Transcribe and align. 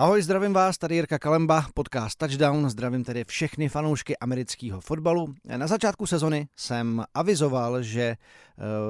Ahoj, 0.00 0.22
zdravím 0.22 0.52
vás, 0.52 0.78
tady 0.78 0.94
Jirka 0.94 1.18
Kalemba, 1.18 1.66
podcast 1.74 2.18
Touchdown, 2.18 2.70
zdravím 2.70 3.04
tedy 3.04 3.24
všechny 3.24 3.68
fanoušky 3.68 4.16
amerického 4.18 4.80
fotbalu. 4.80 5.34
Na 5.56 5.66
začátku 5.66 6.06
sezony 6.06 6.48
jsem 6.56 7.04
avizoval, 7.14 7.82
že 7.82 8.02
eh, 8.02 8.16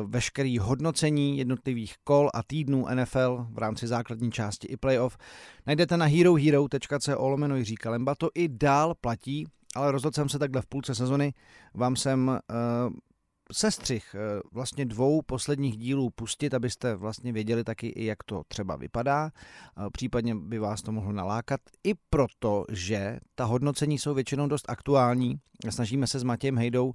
veškerý 0.07 0.59
hodnocení 0.59 1.38
jednotlivých 1.38 1.95
kol 2.04 2.31
a 2.35 2.43
týdnů 2.43 2.87
NFL 2.95 3.46
v 3.51 3.59
rámci 3.59 3.87
základní 3.87 4.33
části 4.33 4.67
i 4.67 4.77
playoff 4.77 5.17
najdete 5.67 5.96
na 5.96 6.07
herohero.co 6.07 7.29
lomeno 7.29 7.56
Jiří 7.56 7.74
Kalemba. 7.74 8.14
To 8.14 8.29
i 8.34 8.48
dál 8.48 8.95
platí, 9.00 9.46
ale 9.77 9.92
rozhodl 9.92 10.14
jsem 10.14 10.29
se 10.29 10.38
takhle 10.38 10.62
v 10.62 10.66
půlce 10.66 10.95
sezony. 10.95 11.32
Vám 11.74 11.96
jsem 11.96 12.29
uh, 12.29 12.95
sestřih 13.53 14.14
eh, 14.14 14.41
vlastně 14.53 14.85
dvou 14.87 15.23
posledních 15.23 15.77
dílů 15.77 16.11
pustit, 16.11 16.55
abyste 16.55 16.95
vlastně 16.95 17.33
věděli 17.33 17.65
taky 17.65 18.05
jak 18.05 18.23
to 18.23 18.43
třeba 18.48 18.77
vypadá. 18.77 19.30
Případně 19.93 20.34
by 20.34 20.59
vás 20.59 20.83
to 20.83 20.93
mohlo 20.93 21.12
nalákat. 21.12 21.61
I 21.84 21.95
proto, 22.11 22.65
že 22.73 23.19
ta 23.34 23.45
hodnocení 23.45 23.98
jsou 23.98 24.15
většinou 24.15 24.47
dost 24.47 24.71
aktuální. 24.71 25.41
Snažíme 25.71 26.07
se 26.07 26.19
s 26.19 26.23
Matějem 26.23 26.59
Hejdou 26.59 26.93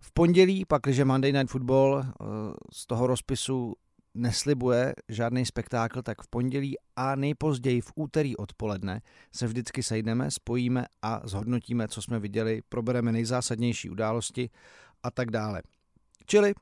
v 0.00 0.12
pondělí, 0.12 0.64
pak, 0.64 0.82
když 0.82 0.98
Monday 0.98 1.32
Night 1.32 1.50
Football 1.50 2.04
eh, 2.04 2.24
z 2.72 2.86
toho 2.86 3.06
rozpisu 3.06 3.74
neslibuje 4.14 4.94
žádný 5.08 5.46
spektákl, 5.46 6.02
tak 6.02 6.22
v 6.22 6.28
pondělí 6.28 6.76
a 6.96 7.14
nejpozději 7.14 7.80
v 7.80 7.92
úterý 7.94 8.36
odpoledne 8.36 9.00
se 9.34 9.46
vždycky 9.46 9.82
sejdeme, 9.82 10.30
spojíme 10.30 10.86
a 11.02 11.20
zhodnotíme, 11.24 11.88
co 11.88 12.02
jsme 12.02 12.20
viděli, 12.20 12.62
probereme 12.68 13.12
nejzásadnější 13.12 13.90
události 13.90 14.50
a 15.02 15.10
tak 15.10 15.30
dále. 15.30 15.62
Čili 16.26 16.54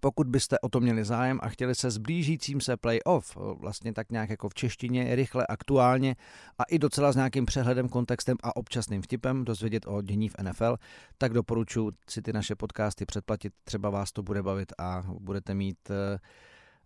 pokud 0.00 0.26
byste 0.26 0.58
o 0.58 0.68
to 0.68 0.80
měli 0.80 1.04
zájem 1.04 1.38
a 1.42 1.48
chtěli 1.48 1.74
se 1.74 1.90
s 1.90 1.98
blížícím 1.98 2.60
se 2.60 2.76
playoff, 2.76 3.36
vlastně 3.36 3.92
tak 3.92 4.12
nějak 4.12 4.30
jako 4.30 4.48
v 4.48 4.54
češtině, 4.54 5.16
rychle, 5.16 5.46
aktuálně 5.46 6.16
a 6.58 6.62
i 6.64 6.78
docela 6.78 7.12
s 7.12 7.16
nějakým 7.16 7.46
přehledem, 7.46 7.88
kontextem 7.88 8.36
a 8.42 8.56
občasným 8.56 9.02
vtipem 9.02 9.44
dozvědět 9.44 9.86
o 9.86 10.02
dění 10.02 10.28
v 10.28 10.34
NFL, 10.42 10.76
tak 11.18 11.32
doporučuji 11.32 11.92
si 12.10 12.22
ty 12.22 12.32
naše 12.32 12.54
podcasty 12.54 13.06
předplatit, 13.06 13.52
třeba 13.64 13.90
vás 13.90 14.12
to 14.12 14.22
bude 14.22 14.42
bavit 14.42 14.72
a 14.78 15.02
budete 15.18 15.54
mít 15.54 15.78
eh, 15.90 16.18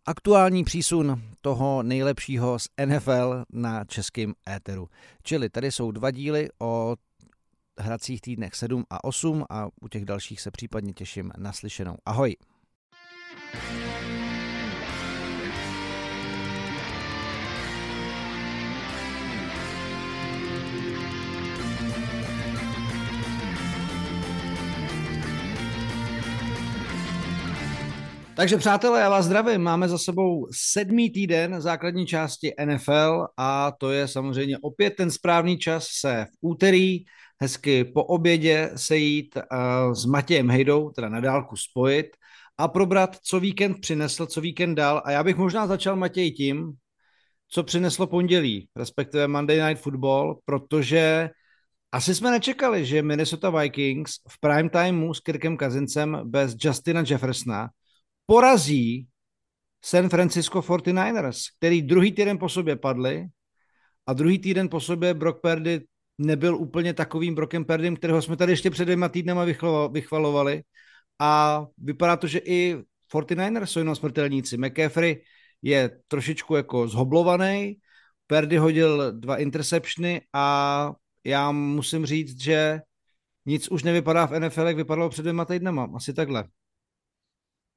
aktuální 0.06 0.64
přísun 0.64 1.22
toho 1.40 1.82
nejlepšího 1.82 2.58
z 2.58 2.68
NFL 2.86 3.44
na 3.52 3.84
českém 3.84 4.34
éteru. 4.48 4.88
Čili 5.22 5.50
tady 5.50 5.72
jsou 5.72 5.90
dva 5.90 6.10
díly 6.10 6.48
o 6.60 6.96
hracích 7.78 8.20
týdnech 8.20 8.54
7 8.54 8.84
a 8.90 9.04
8 9.04 9.44
a 9.50 9.66
u 9.80 9.88
těch 9.88 10.04
dalších 10.04 10.40
se 10.40 10.50
případně 10.50 10.92
těším 10.92 11.32
na 11.38 11.52
slyšenou. 11.52 11.96
Ahoj! 12.06 12.36
Takže 28.36 28.56
přátelé, 28.56 29.00
já 29.00 29.08
vás 29.08 29.24
zdravím. 29.24 29.62
Máme 29.62 29.88
za 29.88 29.98
sebou 29.98 30.46
sedmý 30.52 31.10
týden 31.10 31.60
základní 31.60 32.06
části 32.06 32.52
NFL 32.64 33.26
a 33.36 33.72
to 33.78 33.90
je 33.90 34.08
samozřejmě 34.08 34.58
opět 34.58 34.96
ten 34.96 35.10
správný 35.10 35.58
čas 35.58 35.86
se 36.00 36.26
v 36.32 36.36
úterý 36.40 37.04
hezky 37.40 37.84
po 37.84 38.04
obědě 38.04 38.70
sejít 38.76 39.36
uh, 39.36 39.92
s 39.92 40.04
Matějem 40.04 40.50
Hejdou, 40.50 40.90
teda 40.90 41.08
na 41.08 41.20
dálku 41.20 41.56
spojit 41.56 42.06
a 42.58 42.68
probrat, 42.68 43.16
co 43.22 43.40
víkend 43.40 43.80
přinesl, 43.80 44.26
co 44.26 44.40
víkend 44.40 44.74
dal. 44.74 45.02
A 45.04 45.10
já 45.10 45.24
bych 45.24 45.36
možná 45.36 45.66
začal, 45.66 45.96
Matěj, 45.96 46.32
tím, 46.32 46.72
co 47.48 47.62
přineslo 47.62 48.06
pondělí, 48.06 48.68
respektive 48.76 49.28
Monday 49.28 49.68
Night 49.68 49.82
Football, 49.82 50.40
protože 50.44 51.30
asi 51.92 52.14
jsme 52.14 52.30
nečekali, 52.30 52.86
že 52.86 53.02
Minnesota 53.02 53.50
Vikings 53.50 54.12
v 54.28 54.40
prime 54.40 54.68
timeu 54.68 55.14
s 55.14 55.20
Kirkem 55.20 55.56
Kazincem 55.56 56.20
bez 56.24 56.56
Justina 56.64 57.04
Jeffersona 57.06 57.70
porazí 58.26 59.06
San 59.84 60.08
Francisco 60.08 60.60
49ers, 60.60 61.38
který 61.58 61.82
druhý 61.82 62.12
týden 62.12 62.38
po 62.38 62.48
sobě 62.48 62.76
padli 62.76 63.26
a 64.06 64.12
druhý 64.12 64.38
týden 64.38 64.68
po 64.68 64.80
sobě 64.80 65.14
Brock 65.14 65.40
Purdy 65.40 65.80
nebyl 66.18 66.56
úplně 66.56 66.94
takovým 66.94 67.34
Brokem 67.34 67.64
Perdym, 67.64 67.96
kterého 67.96 68.22
jsme 68.22 68.36
tady 68.36 68.52
ještě 68.52 68.70
před 68.70 68.84
dvěma 68.84 69.08
týdnama 69.08 69.44
vychvalovali. 69.92 70.62
A 71.18 71.64
vypadá 71.78 72.16
to, 72.16 72.26
že 72.26 72.38
i 72.38 72.76
49ers 73.12 73.64
jsou 73.64 73.78
jenom 73.78 73.96
smrtelníci. 73.96 74.56
McCaffrey 74.56 75.22
je 75.62 75.90
trošičku 76.08 76.56
jako 76.56 76.88
zhoblovaný, 76.88 77.76
Perdy 78.26 78.56
hodil 78.56 79.12
dva 79.12 79.36
interceptiony 79.36 80.22
a 80.32 80.92
já 81.24 81.52
musím 81.52 82.06
říct, 82.06 82.42
že 82.42 82.80
nic 83.46 83.68
už 83.68 83.82
nevypadá 83.82 84.26
v 84.26 84.40
NFL, 84.40 84.66
jak 84.66 84.76
vypadalo 84.76 85.08
před 85.08 85.22
dvěma 85.22 85.44
týdnama. 85.44 85.88
Asi 85.94 86.14
takhle. 86.14 86.44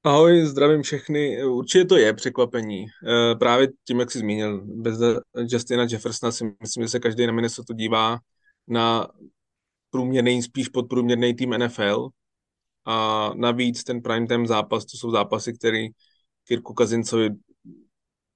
Ahoj, 0.04 0.46
zdravím 0.46 0.82
všechny. 0.82 1.46
Určitě 1.46 1.86
to 1.86 1.98
je 1.98 2.14
překvapení. 2.14 2.86
Eh, 3.08 3.36
právě 3.36 3.68
tím, 3.84 4.00
jak 4.00 4.12
jsi 4.12 4.20
zmínil, 4.20 4.62
bez 4.66 5.00
Justina 5.36 5.84
Jeffersona 5.90 6.32
si 6.32 6.56
myslím, 6.62 6.84
že 6.84 6.90
se 6.90 7.00
každý 7.00 7.26
na 7.28 7.34
Minnesota 7.34 7.74
dívá 7.74 8.20
na 8.68 9.08
průměrný, 9.90 10.44
spíš 10.44 10.70
podprůměrný 10.70 11.34
tým 11.34 11.54
NFL. 11.58 12.10
A 12.86 13.32
navíc 13.36 13.84
ten 13.84 14.02
prime 14.02 14.28
time 14.28 14.48
zápas, 14.48 14.86
to 14.86 14.98
jsou 14.98 15.12
zápasy, 15.12 15.54
které 15.54 15.88
Kirku 16.48 16.74
Kazincovi 16.74 17.30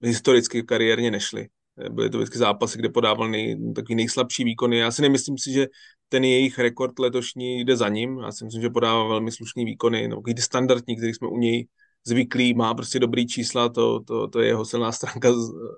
historicky 0.01 0.63
kariérně 0.63 1.11
nešly. 1.11 1.50
Eh, 1.77 1.89
byly 1.89 2.09
to 2.09 2.17
vždycky 2.17 2.37
zápasy, 2.37 2.77
kde 2.77 2.89
podával 2.89 3.29
nej, 3.29 3.73
takový 3.75 3.95
nejslabší 3.95 4.43
výkony. 4.43 4.77
Já 4.77 4.91
si 4.91 5.01
nemyslím 5.01 5.37
si, 5.37 5.51
že 5.51 5.67
ten 6.09 6.23
jejich 6.23 6.59
rekord 6.59 6.99
letošní 6.99 7.65
jde 7.65 7.77
za 7.77 7.89
ním. 7.89 8.19
Já 8.19 8.31
si 8.31 8.45
myslím, 8.45 8.61
že 8.61 8.69
podává 8.69 9.07
velmi 9.07 9.31
slušný 9.31 9.65
výkony, 9.65 10.07
no, 10.07 10.21
ty 10.21 10.41
standardní, 10.41 10.97
který 10.97 11.13
jsme 11.13 11.27
u 11.27 11.37
něj 11.37 11.67
zvyklí, 12.05 12.53
má 12.53 12.73
prostě 12.73 12.99
dobrý 12.99 13.27
čísla, 13.27 13.69
to, 13.69 13.99
to, 13.99 14.27
to 14.27 14.39
je 14.39 14.47
jeho 14.47 14.65
silná 14.65 14.91
stránka, 14.91 15.29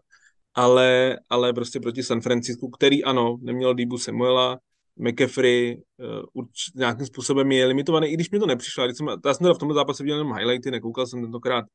ale, 0.54 1.20
ale 1.30 1.54
prostě 1.54 1.80
proti 1.80 2.04
San 2.04 2.22
Francisku, 2.22 2.70
který 2.70 3.04
ano, 3.04 3.38
neměl 3.42 3.74
Díbu 3.74 3.98
Samuela, 3.98 4.60
McCaffrey 4.96 5.76
uh, 5.98 6.26
urč, 6.34 6.74
nějakým 6.76 7.06
způsobem 7.06 7.52
je 7.52 7.66
limitovaný, 7.66 8.08
i 8.08 8.14
když 8.14 8.30
mi 8.30 8.40
to 8.40 8.46
nepřišlo. 8.46 8.86
Když 8.86 8.98
jsem, 8.98 9.08
já 9.08 9.34
jsem 9.34 9.44
teda 9.44 9.54
v 9.54 9.58
tomhle 9.58 9.76
zápase 9.76 10.04
viděl 10.04 10.18
jenom 10.18 10.34
highlighty, 10.34 10.72
nekoukal 10.72 11.08
jsem 11.08 11.22
tentokrát 11.22 11.66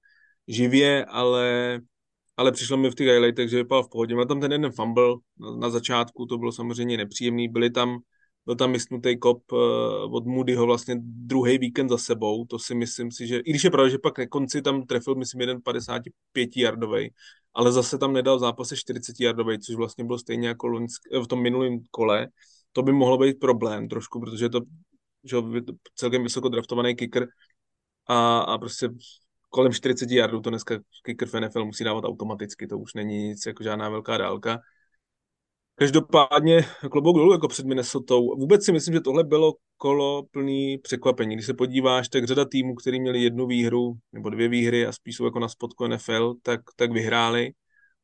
živě, 0.48 1.04
ale, 1.04 1.78
ale 2.38 2.52
přišlo 2.52 2.76
mi 2.76 2.90
v 2.90 2.94
těch 2.94 3.06
highlightech, 3.06 3.50
že 3.50 3.56
vypadal 3.56 3.82
v 3.82 3.88
pohodě. 3.88 4.14
Měl 4.14 4.26
tam 4.26 4.40
ten 4.40 4.52
jeden 4.52 4.72
fumble 4.72 5.16
na, 5.38 5.50
na 5.50 5.70
začátku, 5.70 6.26
to 6.26 6.38
bylo 6.38 6.52
samozřejmě 6.52 6.96
nepříjemný. 6.96 7.48
Byly 7.48 7.70
tam 7.70 7.98
byl 8.46 8.56
tam 8.56 8.70
mistnutý 8.70 9.18
kop 9.18 9.52
uh, 9.52 10.14
od 10.14 10.26
Moodyho 10.26 10.66
vlastně 10.66 10.94
druhý 11.02 11.58
víkend 11.58 11.88
za 11.88 11.98
sebou, 11.98 12.44
to 12.44 12.58
si 12.58 12.74
myslím 12.74 13.12
si, 13.12 13.26
že, 13.26 13.38
i 13.38 13.50
když 13.50 13.64
je 13.64 13.70
pravda, 13.70 13.88
že 13.88 13.98
pak 13.98 14.18
na 14.18 14.26
konci 14.26 14.62
tam 14.62 14.82
trefil, 14.82 15.14
myslím, 15.14 15.40
jeden 15.40 15.60
55 15.62 16.56
yardový, 16.56 17.10
ale 17.54 17.72
zase 17.72 17.98
tam 17.98 18.12
nedal 18.12 18.36
v 18.36 18.40
zápase 18.40 18.76
40 18.76 19.20
yardový, 19.20 19.58
což 19.58 19.74
vlastně 19.74 20.04
bylo 20.04 20.18
stejně 20.18 20.48
jako 20.48 20.66
loňsk, 20.66 21.02
v 21.22 21.26
tom 21.26 21.42
minulém 21.42 21.80
kole, 21.90 22.28
to 22.72 22.82
by 22.82 22.92
mohlo 22.92 23.18
být 23.18 23.38
problém 23.38 23.88
trošku, 23.88 24.20
protože 24.20 24.48
to 24.48 24.60
že 25.24 25.36
celkem 25.94 26.22
vysoko 26.22 26.48
draftovaný 26.48 26.96
kicker 26.96 27.28
a, 28.06 28.38
a 28.38 28.58
prostě 28.58 28.88
kolem 29.48 29.72
40 29.72 30.10
yardů 30.10 30.40
to 30.40 30.50
dneska 30.50 30.78
kicker 31.04 31.28
v 31.28 31.40
NFL 31.40 31.64
musí 31.64 31.84
dávat 31.84 32.04
automaticky, 32.04 32.66
to 32.66 32.78
už 32.78 32.94
není 32.94 33.28
nic 33.28 33.46
jako 33.46 33.62
žádná 33.62 33.88
velká 33.88 34.16
dálka. 34.16 34.60
Každopádně 35.74 36.64
klobouk 36.90 37.16
dolů 37.16 37.32
jako 37.32 37.48
před 37.48 37.66
Minnesota. 37.66 38.14
Vůbec 38.14 38.64
si 38.64 38.72
myslím, 38.72 38.94
že 38.94 39.00
tohle 39.00 39.24
bylo 39.24 39.54
kolo 39.76 40.22
plný 40.22 40.78
překvapení. 40.78 41.34
Když 41.34 41.46
se 41.46 41.54
podíváš, 41.54 42.08
tak 42.08 42.24
řada 42.24 42.44
týmů, 42.44 42.74
který 42.74 43.00
měli 43.00 43.22
jednu 43.22 43.46
výhru 43.46 43.92
nebo 44.12 44.30
dvě 44.30 44.48
výhry 44.48 44.86
a 44.86 44.92
spíš 44.92 45.16
jsou 45.16 45.24
jako 45.24 45.38
na 45.38 45.48
spodku 45.48 45.86
NFL, 45.86 46.34
tak, 46.42 46.60
tak 46.76 46.92
vyhráli 46.92 47.52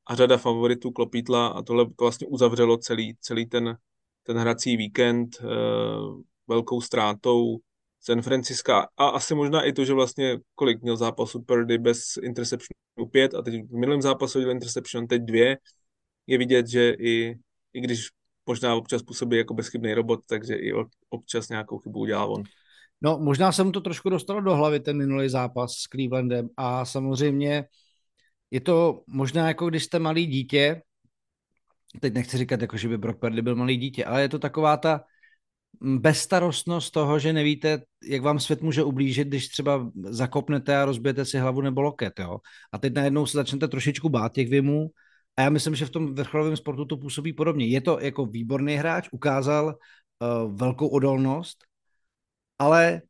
a 0.06 0.15
řada 0.15 0.37
favoritů 0.37 0.91
klopítla 0.91 1.47
a 1.47 1.62
tohle 1.62 1.84
to 1.84 2.05
vlastně 2.05 2.26
uzavřelo 2.26 2.76
celý, 2.76 3.17
celý 3.20 3.46
ten, 3.46 3.76
ten 4.23 4.37
hrací 4.37 4.76
víkend 4.76 5.29
e, 5.41 5.44
velkou 6.46 6.81
ztrátou 6.81 7.58
San 8.06 8.23
Francisco 8.23 8.73
a 8.73 9.09
asi 9.09 9.35
možná 9.35 9.62
i 9.62 9.73
to, 9.73 9.85
že 9.85 9.93
vlastně 9.93 10.39
kolik 10.55 10.83
měl 10.83 10.97
zápasů 10.97 11.43
Purdy 11.43 11.79
bez 11.79 12.17
interceptionu 12.23 13.11
pět. 13.11 13.35
A 13.35 13.43
teď 13.43 13.55
v 13.55 13.73
minulém 13.73 14.03
zápasu 14.03 14.39
měl 14.39 14.51
interception, 14.51 15.06
teď 15.06 15.23
dvě, 15.23 15.59
je 16.27 16.39
vidět, 16.39 16.67
že 16.69 16.91
i 16.91 17.39
i 17.75 17.81
když 17.81 18.09
možná 18.47 18.75
občas 18.75 19.03
působí 19.03 19.37
jako 19.37 19.55
bezchybný 19.55 19.95
robot, 19.95 20.21
takže 20.27 20.55
i 20.55 20.73
občas 21.11 21.49
nějakou 21.49 21.79
chybu 21.79 21.99
udělá 21.99 22.27
on. 22.27 22.43
No, 23.01 23.19
možná 23.19 23.53
jsem 23.53 23.73
to 23.73 23.81
trošku 23.81 24.11
dostal 24.11 24.43
do 24.43 24.56
hlavy, 24.56 24.81
ten 24.81 24.97
minulý 24.97 25.29
zápas 25.29 25.73
s 25.73 25.83
Clevelandem. 25.83 26.49
A 26.56 26.85
samozřejmě 26.85 27.65
je 28.51 28.61
to 28.61 29.03
možná 29.06 29.49
jako 29.49 29.69
když 29.69 29.85
jste 29.85 29.99
malý 29.99 30.27
dítě, 30.27 30.83
teď 32.01 32.15
nechci 32.15 32.39
říkat 32.39 32.61
jako, 32.61 32.77
že 32.77 32.89
by 32.89 32.99
Brock 32.99 33.21
Purdy 33.21 33.43
byl 33.43 33.56
malý 33.56 33.77
dítě, 33.77 34.05
ale 34.05 34.23
je 34.23 34.29
to 34.29 34.39
taková 34.39 34.77
ta 34.77 35.05
bezstarostnost 35.82 36.93
toho, 36.93 37.19
že 37.19 37.32
nevíte, 37.32 37.82
jak 38.05 38.23
vám 38.23 38.38
svět 38.38 38.62
může 38.62 38.82
ublížit, 38.85 39.29
když 39.29 39.49
třeba 39.49 39.91
zakopnete 40.05 40.76
a 40.76 40.85
rozbijete 40.85 41.25
si 41.25 41.38
hlavu 41.38 41.61
nebo 41.61 41.82
loket, 41.82 42.12
jo. 42.19 42.38
A 42.73 42.79
teď 42.79 42.94
najednou 42.94 43.26
se 43.26 43.37
začnete 43.37 43.69
trošičku 43.69 44.09
bát 44.09 44.32
těch 44.32 44.49
vymů 44.49 44.91
A 45.37 45.43
já 45.43 45.50
myslím, 45.50 45.75
že 45.75 45.87
v 45.87 45.91
tom 45.91 46.15
vrcholovém 46.15 46.56
sportu 46.56 46.85
to 46.85 46.97
působí 46.97 47.32
podobně. 47.32 47.67
Je 47.67 47.81
to 47.81 48.00
jako 48.00 48.26
výborný 48.26 48.75
hráč, 48.75 49.09
ukázal 49.12 49.67
uh, 49.67 50.56
velkou 50.56 50.88
odolnost, 50.88 51.65
ale 52.59 53.03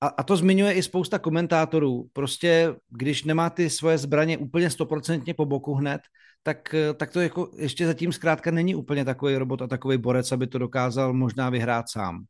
a, 0.00 0.06
a 0.06 0.22
to 0.22 0.36
zmiňuje 0.36 0.72
i 0.72 0.82
spousta 0.82 1.18
komentátorů. 1.18 2.08
Prostě, 2.12 2.74
když 2.88 3.24
nemá 3.24 3.50
ty 3.50 3.70
svoje 3.70 3.98
zbraně 3.98 4.38
úplně 4.38 4.70
stoprocentně 4.70 5.34
po 5.34 5.44
boku 5.44 5.74
hned, 5.74 6.00
tak, 6.42 6.74
tak 6.96 7.10
to 7.10 7.20
jako 7.20 7.50
ještě 7.56 7.86
zatím 7.86 8.12
zkrátka 8.12 8.50
není 8.50 8.74
úplně 8.74 9.04
takový 9.04 9.36
robot 9.36 9.62
a 9.62 9.66
takový 9.66 9.98
borec, 9.98 10.32
aby 10.32 10.46
to 10.46 10.58
dokázal 10.58 11.12
možná 11.12 11.50
vyhrát 11.50 11.88
sám. 11.88 12.24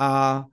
A 0.00 0.44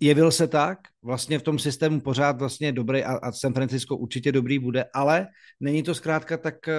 jevil 0.00 0.30
se 0.30 0.46
tak, 0.46 0.78
vlastně 1.02 1.38
v 1.38 1.42
tom 1.42 1.58
systému 1.58 2.00
pořád 2.00 2.38
vlastně 2.38 2.72
dobrý 2.72 3.04
a, 3.04 3.12
a 3.16 3.32
San 3.32 3.52
Francisco 3.52 3.96
určitě 3.96 4.32
dobrý 4.32 4.58
bude, 4.58 4.84
ale 4.94 5.26
není 5.60 5.82
to 5.82 5.94
zkrátka 5.94 6.36
tak 6.36 6.68
eh, 6.68 6.74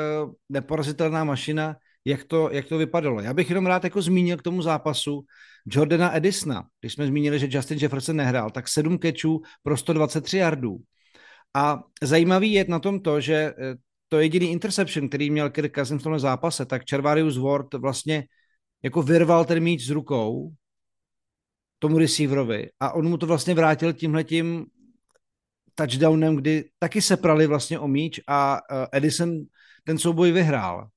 neporazitelná 0.50 1.24
mašina, 1.24 1.76
jak 2.08 2.24
to, 2.24 2.50
jak 2.52 2.66
to 2.66 2.78
vypadalo. 2.78 3.22
Já 3.22 3.34
bych 3.34 3.50
jenom 3.50 3.66
rád 3.66 3.84
jako 3.84 4.02
zmínil 4.02 4.38
k 4.38 4.42
tomu 4.42 4.62
zápasu 4.62 5.26
Jordana 5.66 6.16
Edisona, 6.16 6.68
když 6.80 6.94
jsme 6.94 7.08
zmínili, 7.08 7.40
že 7.40 7.48
Justin 7.52 7.78
Jefferson 7.78 8.16
nehrál, 8.16 8.50
tak 8.50 8.68
7 8.68 8.98
kečů 8.98 9.42
pro 9.64 9.78
123 9.78 10.38
yardů. 10.38 10.78
A 11.54 11.84
zajímavý 12.02 12.54
je 12.54 12.66
na 12.68 12.80
tom 12.80 13.00
to, 13.00 13.22
že 13.22 13.34
eh, 13.34 13.76
to 14.10 14.20
jediný 14.20 14.52
interception, 14.52 15.10
který 15.10 15.30
měl 15.30 15.50
Kirk 15.50 15.76
Cousins 15.76 16.02
v 16.02 16.04
tomhle 16.04 16.20
zápase, 16.20 16.66
tak 16.66 16.82
Charvarius 16.90 17.38
Ward 17.38 17.74
vlastně 17.74 18.24
jako 18.84 19.02
vyrval 19.02 19.46
ten 19.46 19.64
míč 19.64 19.86
z 19.86 19.90
rukou 19.90 20.52
tomu 21.80 21.98
receiverovi 21.98 22.70
a 22.80 22.92
on 22.92 23.10
mu 23.10 23.18
to 23.18 23.28
vlastně 23.28 23.54
vrátil 23.54 23.94
tímhletím 23.94 24.66
touchdownem, 25.76 26.36
kdy 26.36 26.70
taky 26.80 27.02
se 27.02 27.18
prali 27.18 27.48
vlastně 27.48 27.80
o 27.80 27.88
míč 27.88 28.20
a 28.28 28.60
eh, 28.72 28.88
Edison 28.98 29.40
ten 29.84 29.98
souboj 29.98 30.32
vyhrál. 30.32 30.88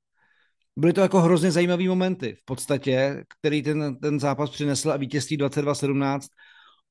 Byly 0.81 0.93
to 0.93 1.01
jako 1.01 1.21
hrozně 1.21 1.51
zajímavé 1.51 1.89
momenty 1.89 2.35
v 2.35 2.45
podstatě, 2.45 3.25
který 3.39 3.63
ten, 3.63 3.97
ten 3.97 4.21
zápas 4.21 4.51
přinesl 4.51 4.91
a 4.91 4.97
vítězství 4.97 5.39
22-17. 5.39 6.21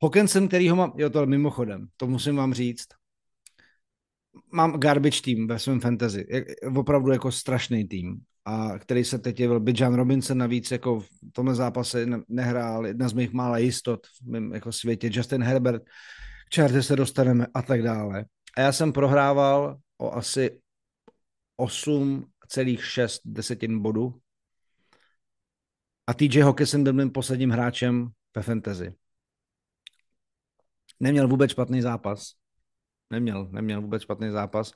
Hawkinson, 0.04 0.48
který 0.48 0.70
ho 0.70 0.76
mám, 0.76 0.94
jo 0.98 1.10
to 1.10 1.26
mimochodem, 1.26 1.88
to 1.98 2.08
musím 2.08 2.36
vám 2.36 2.54
říct, 2.54 2.86
mám 4.52 4.80
garbage 4.80 5.22
tým 5.22 5.48
ve 5.48 5.60
svém 5.60 5.80
fantasy, 5.80 6.28
opravdu 6.76 7.12
jako 7.12 7.32
strašný 7.32 7.88
tým, 7.88 8.18
a 8.46 8.80
který 8.80 9.04
se 9.04 9.20
teď 9.20 9.40
jevil, 9.40 9.60
by 9.60 9.74
John 9.76 9.96
Robinson 9.96 10.38
navíc 10.38 10.72
jako 10.72 11.00
v 11.00 11.08
tomhle 11.34 11.56
zápase 11.56 12.06
nehrál, 12.28 12.88
jedna 12.88 13.10
z 13.10 13.14
mých 13.14 13.34
mála 13.34 13.58
jistot 13.58 14.08
v 14.08 14.30
mém 14.30 14.54
jako 14.54 14.72
světě, 14.72 15.10
Justin 15.14 15.44
Herbert, 15.44 15.84
k 16.48 16.50
čertě 16.50 16.84
se 16.84 16.96
dostaneme 16.96 17.48
a 17.54 17.62
tak 17.62 17.84
dále. 17.84 18.26
A 18.58 18.62
já 18.62 18.72
jsem 18.72 18.94
prohrával 18.94 19.78
o 19.98 20.12
asi 20.12 20.60
8,6 22.50 23.20
desetin 23.26 23.82
bodu 23.82 24.22
a 26.08 26.14
TJ 26.14 26.42
Hawkinson 26.42 26.84
byl 26.84 26.94
mým 26.94 27.12
posledním 27.12 27.50
hráčem 27.50 28.10
ve 28.36 28.42
fantasy. 28.42 28.96
Neměl 31.00 31.28
vůbec 31.28 31.52
špatný 31.52 31.82
zápas. 31.82 32.34
Neměl, 33.10 33.50
neměl 33.52 33.82
vůbec 33.82 34.02
špatný 34.02 34.30
zápas. 34.30 34.72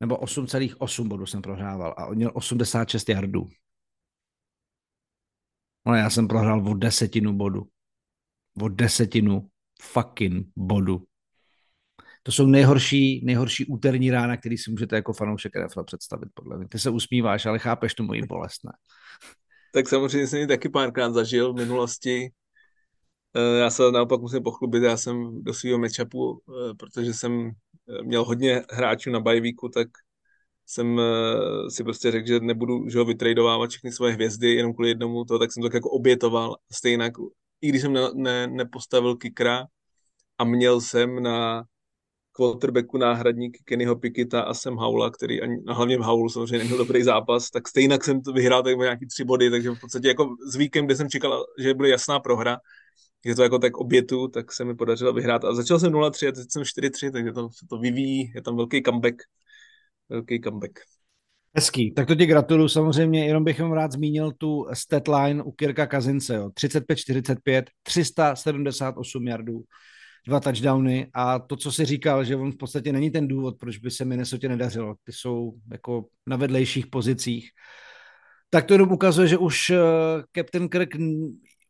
Nebo 0.00 0.16
8,8 0.16 1.08
bodů 1.08 1.26
jsem 1.26 1.42
prohrával 1.42 1.94
a 1.98 2.06
on 2.06 2.16
měl 2.16 2.30
86 2.34 3.08
yardů. 3.08 3.48
No 5.86 5.94
já 5.94 6.10
jsem 6.10 6.28
prohrál 6.28 6.68
o 6.68 6.74
desetinu 6.74 7.32
bodu. 7.32 7.68
O 8.62 8.68
desetinu 8.68 9.50
fucking 9.82 10.46
bodu. 10.56 11.06
To 12.22 12.32
jsou 12.32 12.46
nejhorší, 12.46 13.24
nejhorší 13.24 13.66
úterní 13.66 14.10
rána, 14.10 14.36
který 14.36 14.58
si 14.58 14.70
můžete 14.70 14.96
jako 14.96 15.12
fanoušek 15.12 15.52
NFL 15.56 15.84
představit, 15.84 16.28
podle 16.34 16.58
mě. 16.58 16.68
Ty 16.68 16.78
se 16.78 16.90
usmíváš, 16.90 17.46
ale 17.46 17.58
chápeš 17.58 17.94
tu 17.94 18.02
moji 18.02 18.22
bolest, 18.22 18.64
ne? 18.64 18.72
Tak 19.72 19.88
samozřejmě 19.88 20.26
jsem 20.26 20.40
ji 20.40 20.46
taky 20.46 20.68
párkrát 20.68 21.12
zažil 21.12 21.52
v 21.52 21.56
minulosti. 21.56 22.30
Eh, 23.36 23.58
já 23.58 23.70
se 23.70 23.92
naopak 23.92 24.20
musím 24.20 24.42
pochlubit, 24.42 24.82
já 24.82 24.96
jsem 24.96 25.44
do 25.44 25.54
svého 25.54 25.78
matchupu, 25.78 26.42
eh, 26.48 26.74
protože 26.74 27.14
jsem 27.14 27.50
eh, 27.88 28.02
měl 28.02 28.24
hodně 28.24 28.62
hráčů 28.70 29.10
na 29.10 29.20
bajvíku, 29.20 29.68
tak 29.68 29.88
jsem 30.70 31.00
si 31.68 31.84
prostě 31.84 32.10
řekl, 32.10 32.26
že 32.26 32.40
nebudu 32.40 32.88
že 32.88 32.98
ho 32.98 33.04
vytradovávat 33.04 33.70
všechny 33.70 33.92
svoje 33.92 34.12
hvězdy 34.12 34.54
jenom 34.54 34.74
kvůli 34.74 34.88
jednomu 34.88 35.24
to, 35.24 35.38
tak 35.38 35.52
jsem 35.52 35.62
to 35.62 35.76
jako 35.76 35.90
obětoval. 35.90 36.56
Stejně, 36.72 37.10
i 37.60 37.68
když 37.68 37.82
jsem 37.82 37.92
ne, 37.92 38.00
ne, 38.14 38.46
nepostavil 38.46 39.16
kikra 39.16 39.66
a 40.38 40.44
měl 40.44 40.80
jsem 40.80 41.22
na 41.22 41.64
quarterbacku 42.38 42.98
náhradník 42.98 43.58
Kennyho 43.64 43.96
Pikita 43.96 44.40
a 44.40 44.54
Sam 44.54 44.76
Haula, 44.76 45.10
který 45.10 45.42
ani, 45.42 45.56
no 45.66 45.74
hlavně 45.74 45.98
Haul 45.98 46.30
samozřejmě 46.30 46.58
neměl 46.58 46.78
dobrý 46.78 47.02
zápas, 47.02 47.50
tak 47.50 47.68
stejně 47.68 47.98
jsem 48.02 48.22
to 48.22 48.32
vyhrál 48.32 48.62
tak 48.62 48.78
nějaký 48.78 49.06
tři 49.06 49.24
body, 49.24 49.50
takže 49.50 49.70
v 49.70 49.80
podstatě 49.80 50.08
jako 50.08 50.36
s 50.52 50.56
víkem, 50.56 50.86
kde 50.86 50.96
jsem 50.96 51.10
čekal, 51.10 51.44
že 51.58 51.74
bude 51.74 51.88
jasná 51.88 52.20
prohra, 52.20 52.58
že 53.26 53.34
to 53.34 53.42
jako 53.42 53.58
tak 53.58 53.76
obětu, 53.76 54.28
tak 54.28 54.52
se 54.52 54.64
mi 54.64 54.74
podařilo 54.74 55.12
vyhrát. 55.12 55.44
A 55.44 55.54
začal 55.54 55.78
jsem 55.78 55.92
0-3 55.92 56.28
a 56.28 56.32
teď 56.32 56.44
jsem 56.50 56.62
4-3, 56.62 57.12
takže 57.12 57.32
to, 57.32 57.48
to 57.68 57.78
vyvíjí, 57.78 58.32
je 58.34 58.42
tam 58.42 58.56
velký 58.56 58.82
comeback. 58.82 59.22
Velký 60.08 60.40
comeback. 60.40 60.72
Hezký, 61.54 61.94
tak 61.94 62.06
to 62.06 62.14
ti 62.14 62.26
gratuluju 62.26 62.68
samozřejmě, 62.68 63.26
jenom 63.26 63.44
bych 63.44 63.60
vám 63.60 63.72
rád 63.72 63.92
zmínil 63.92 64.32
tu 64.32 64.66
statline 64.72 65.42
u 65.42 65.52
Kirka 65.52 65.86
Kazince, 65.86 66.38
35-45, 66.38 67.64
378 67.82 69.26
yardů, 69.26 69.62
dva 70.28 70.40
touchdowny 70.40 71.06
a 71.14 71.38
to, 71.38 71.56
co 71.56 71.72
si 71.72 71.84
říkal, 71.84 72.24
že 72.24 72.36
on 72.36 72.52
v 72.52 72.56
podstatě 72.56 72.92
není 72.92 73.10
ten 73.10 73.28
důvod, 73.28 73.56
proč 73.58 73.78
by 73.78 73.90
se 73.90 74.04
Minnesota 74.04 74.48
nedařilo. 74.48 74.94
Ty 75.04 75.12
jsou 75.12 75.52
jako 75.72 76.04
na 76.26 76.36
vedlejších 76.36 76.86
pozicích. 76.86 77.50
Tak 78.50 78.64
to 78.64 78.74
jenom 78.74 78.92
ukazuje, 78.92 79.28
že 79.28 79.38
už 79.38 79.70
uh, 79.70 79.76
Captain 80.36 80.68
Kirk 80.68 80.96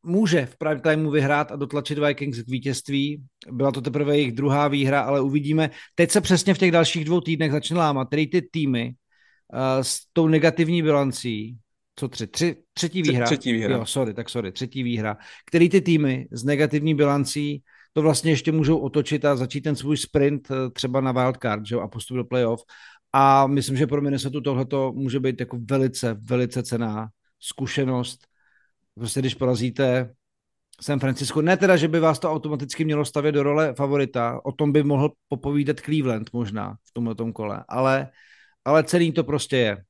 může 0.03 0.47
v 0.47 0.57
prime 0.57 0.81
timeu 0.81 1.11
vyhrát 1.11 1.53
a 1.53 1.57
dotlačit 1.57 1.99
Vikings 1.99 2.43
k 2.43 2.49
vítězství. 2.49 3.23
Byla 3.51 3.73
to 3.73 3.81
teprve 3.81 4.17
jejich 4.17 4.33
druhá 4.33 4.69
výhra, 4.69 5.01
ale 5.01 5.21
uvidíme. 5.21 5.71
Teď 5.95 6.11
se 6.11 6.21
přesně 6.21 6.55
v 6.55 6.59
těch 6.59 6.71
dalších 6.71 7.05
dvou 7.05 7.21
týdnech 7.21 7.53
začne 7.53 7.79
lámat, 7.79 8.09
který 8.09 8.27
ty 8.27 8.43
týmy 8.43 8.95
uh, 9.53 9.83
s 9.83 10.01
tou 10.13 10.29
negativní 10.29 10.83
bilancí, 10.83 11.57
co 11.97 12.09
tři, 12.09 12.27
tři 12.27 12.57
třetí 12.75 13.03
výhra. 13.03 13.27
Třetí 13.27 13.53
výhra. 13.53 13.77
Jo, 13.77 13.87
sorry, 13.87 14.15
tak 14.15 14.31
sorry, 14.31 14.53
třetí 14.53 14.83
výhra. 14.83 15.17
Který 15.47 15.69
ty 15.69 15.81
týmy 15.81 16.29
s 16.31 16.45
negativní 16.45 16.95
bilancí 16.95 17.63
to 17.99 18.03
vlastně 18.03 18.33
ještě 18.33 18.53
můžou 18.53 18.79
otočit 18.79 19.25
a 19.25 19.37
začít 19.37 19.61
ten 19.61 19.77
svůj 19.77 19.97
sprint 19.97 20.51
eh, 20.51 20.71
třeba 20.71 21.01
na 21.01 21.13
wildcard 21.13 21.67
že, 21.67 21.77
a 21.77 21.89
postup 21.89 22.17
do 22.17 22.25
playoff. 22.25 22.63
A 23.13 23.47
myslím, 23.47 23.77
že 23.77 23.87
pro 23.87 24.03
Minnesota 24.03 24.41
tohleto 24.41 24.93
může 24.93 25.21
být 25.21 25.41
jako 25.41 25.59
velice, 25.71 26.15
velice 26.15 26.63
cená 26.63 27.09
zkušenost. 27.41 28.27
Prostě 28.95 29.21
když 29.21 29.35
porazíte 29.35 30.15
San 30.81 31.01
Francisco, 31.01 31.43
ne 31.43 31.57
teda, 31.57 31.77
že 31.77 31.89
by 31.89 32.01
vás 32.01 32.19
to 32.19 32.33
automaticky 32.33 32.85
mělo 32.85 33.05
stavět 33.05 33.33
do 33.33 33.43
role 33.43 33.75
favorita, 33.75 34.41
o 34.45 34.53
tom 34.53 34.73
by 34.73 34.83
mohl 34.83 35.13
popovídat 35.29 35.81
Cleveland 35.81 36.33
možná 36.33 36.77
v 36.85 36.93
tomhle 36.93 37.15
kole, 37.35 37.65
ale, 37.69 38.11
ale 38.65 38.85
celý 38.85 39.13
to 39.13 39.25
prostě 39.25 39.57
je. 39.57 39.85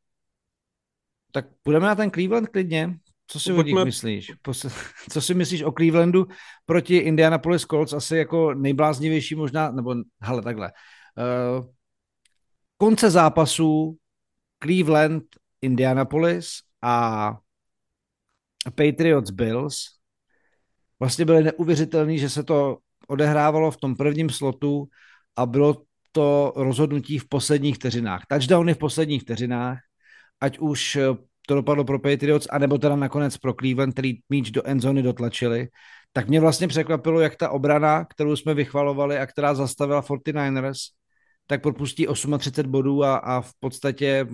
Tak 1.32 1.46
půjdeme 1.62 1.86
na 1.86 1.94
ten 1.94 2.10
Cleveland 2.10 2.48
klidně. 2.48 2.98
Co 3.30 3.40
si 3.40 3.52
Pojďme... 3.52 3.72
o 3.72 3.84
nich 3.84 3.84
myslíš? 3.84 4.32
Co 5.10 5.20
si 5.20 5.34
myslíš 5.34 5.62
o 5.62 5.72
Clevelandu 5.72 6.26
proti 6.66 6.96
Indianapolis 6.96 7.62
Colts? 7.62 7.92
Asi 7.92 8.16
jako 8.16 8.54
nejbláznivější 8.54 9.34
možná, 9.34 9.70
nebo 9.70 9.94
hele, 10.20 10.42
takhle. 10.42 10.72
Uh, 11.58 11.66
konce 12.76 13.10
zápasu 13.10 13.96
Cleveland, 14.62 15.24
Indianapolis 15.62 16.48
a 16.82 17.36
Patriots 18.74 19.30
Bills 19.30 19.98
vlastně 21.00 21.24
byly 21.24 21.44
neuvěřitelný, 21.44 22.18
že 22.18 22.30
se 22.30 22.42
to 22.42 22.78
odehrávalo 23.08 23.70
v 23.70 23.76
tom 23.76 23.96
prvním 23.96 24.30
slotu 24.30 24.88
a 25.36 25.46
bylo 25.46 25.82
to 26.12 26.52
rozhodnutí 26.56 27.18
v 27.18 27.28
posledních 27.28 27.76
vteřinách. 27.76 28.22
Touchdowny 28.28 28.74
v 28.74 28.78
posledních 28.78 29.22
vteřinách, 29.22 29.78
ať 30.40 30.58
už 30.58 30.98
to 31.48 31.54
dopadlo 31.54 31.84
pro 31.84 31.98
Patriots, 31.98 32.46
anebo 32.50 32.78
teda 32.78 32.96
nakonec 32.96 33.36
pro 33.36 33.54
Cleveland, 33.54 33.92
který 33.92 34.14
míč 34.28 34.50
do 34.50 34.66
endzony 34.66 35.02
dotlačili, 35.02 35.68
tak 36.12 36.28
mě 36.28 36.40
vlastně 36.40 36.68
překvapilo, 36.68 37.20
jak 37.20 37.36
ta 37.36 37.50
obrana, 37.50 38.04
kterou 38.04 38.36
jsme 38.36 38.54
vychvalovali 38.54 39.18
a 39.18 39.26
která 39.26 39.54
zastavila 39.54 40.02
49ers, 40.02 40.78
tak 41.46 41.62
propustí 41.62 42.06
38 42.06 42.70
bodů 42.70 43.04
a, 43.04 43.16
a 43.16 43.40
v 43.40 43.52
podstatě 43.60 44.26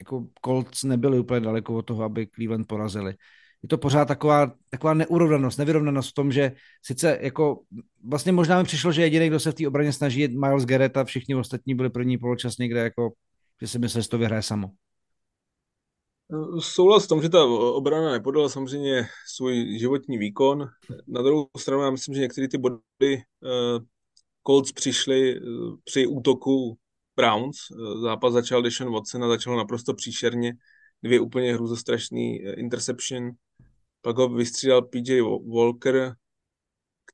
jako 0.00 0.26
Colts 0.44 0.84
nebyli 0.84 1.18
úplně 1.18 1.40
daleko 1.40 1.74
od 1.74 1.82
toho, 1.82 2.02
aby 2.02 2.26
Cleveland 2.26 2.66
porazili. 2.66 3.14
Je 3.62 3.68
to 3.68 3.78
pořád 3.78 4.04
taková, 4.04 4.52
taková 4.70 4.94
neurovnanost, 4.94 5.58
nevyrovnanost 5.58 6.10
v 6.10 6.14
tom, 6.14 6.32
že 6.32 6.52
sice 6.82 7.18
jako 7.20 7.60
vlastně 8.04 8.32
možná 8.32 8.58
mi 8.58 8.64
přišlo, 8.64 8.92
že 8.92 9.02
jediný, 9.02 9.28
kdo 9.28 9.40
se 9.40 9.52
v 9.52 9.54
té 9.54 9.68
obraně 9.68 9.92
snaží, 9.92 10.20
je 10.20 10.28
Miles 10.28 10.64
Garrett 10.64 10.96
a 10.96 11.04
všichni 11.04 11.34
ostatní 11.34 11.74
byli 11.74 11.90
první 11.90 12.18
poločas 12.18 12.58
někde, 12.58 12.80
jako, 12.80 13.12
že 13.60 13.68
si 13.68 13.78
mysleli, 13.78 14.02
že 14.02 14.08
to 14.08 14.18
vyhraje 14.18 14.42
samo. 14.42 14.70
Souhlas 16.58 17.04
v 17.04 17.08
tom, 17.08 17.22
že 17.22 17.28
ta 17.28 17.44
obrana 17.44 18.12
nepodala 18.12 18.48
samozřejmě 18.48 19.06
svůj 19.34 19.78
životní 19.78 20.18
výkon. 20.18 20.68
Na 21.06 21.22
druhou 21.22 21.48
stranu 21.58 21.82
já 21.82 21.90
myslím, 21.90 22.14
že 22.14 22.20
některé 22.20 22.48
ty 22.48 22.58
body 22.58 22.82
uh, 23.10 23.84
Colts 24.46 24.72
přišly 24.72 25.40
uh, 25.40 25.76
při 25.84 26.06
útoku 26.06 26.78
Browns. 27.16 27.56
Zápas 28.02 28.32
začal 28.32 28.62
Deshaun 28.62 28.92
Watson 28.92 29.24
a 29.24 29.28
začal 29.28 29.56
naprosto 29.56 29.94
příšerně. 29.94 30.52
Dvě 31.02 31.20
úplně 31.20 31.54
hrůzostrašný 31.54 32.36
interception. 32.36 33.30
Pak 34.02 34.16
ho 34.16 34.28
vystřídal 34.28 34.82
PJ 34.82 35.20
Walker, 35.54 36.14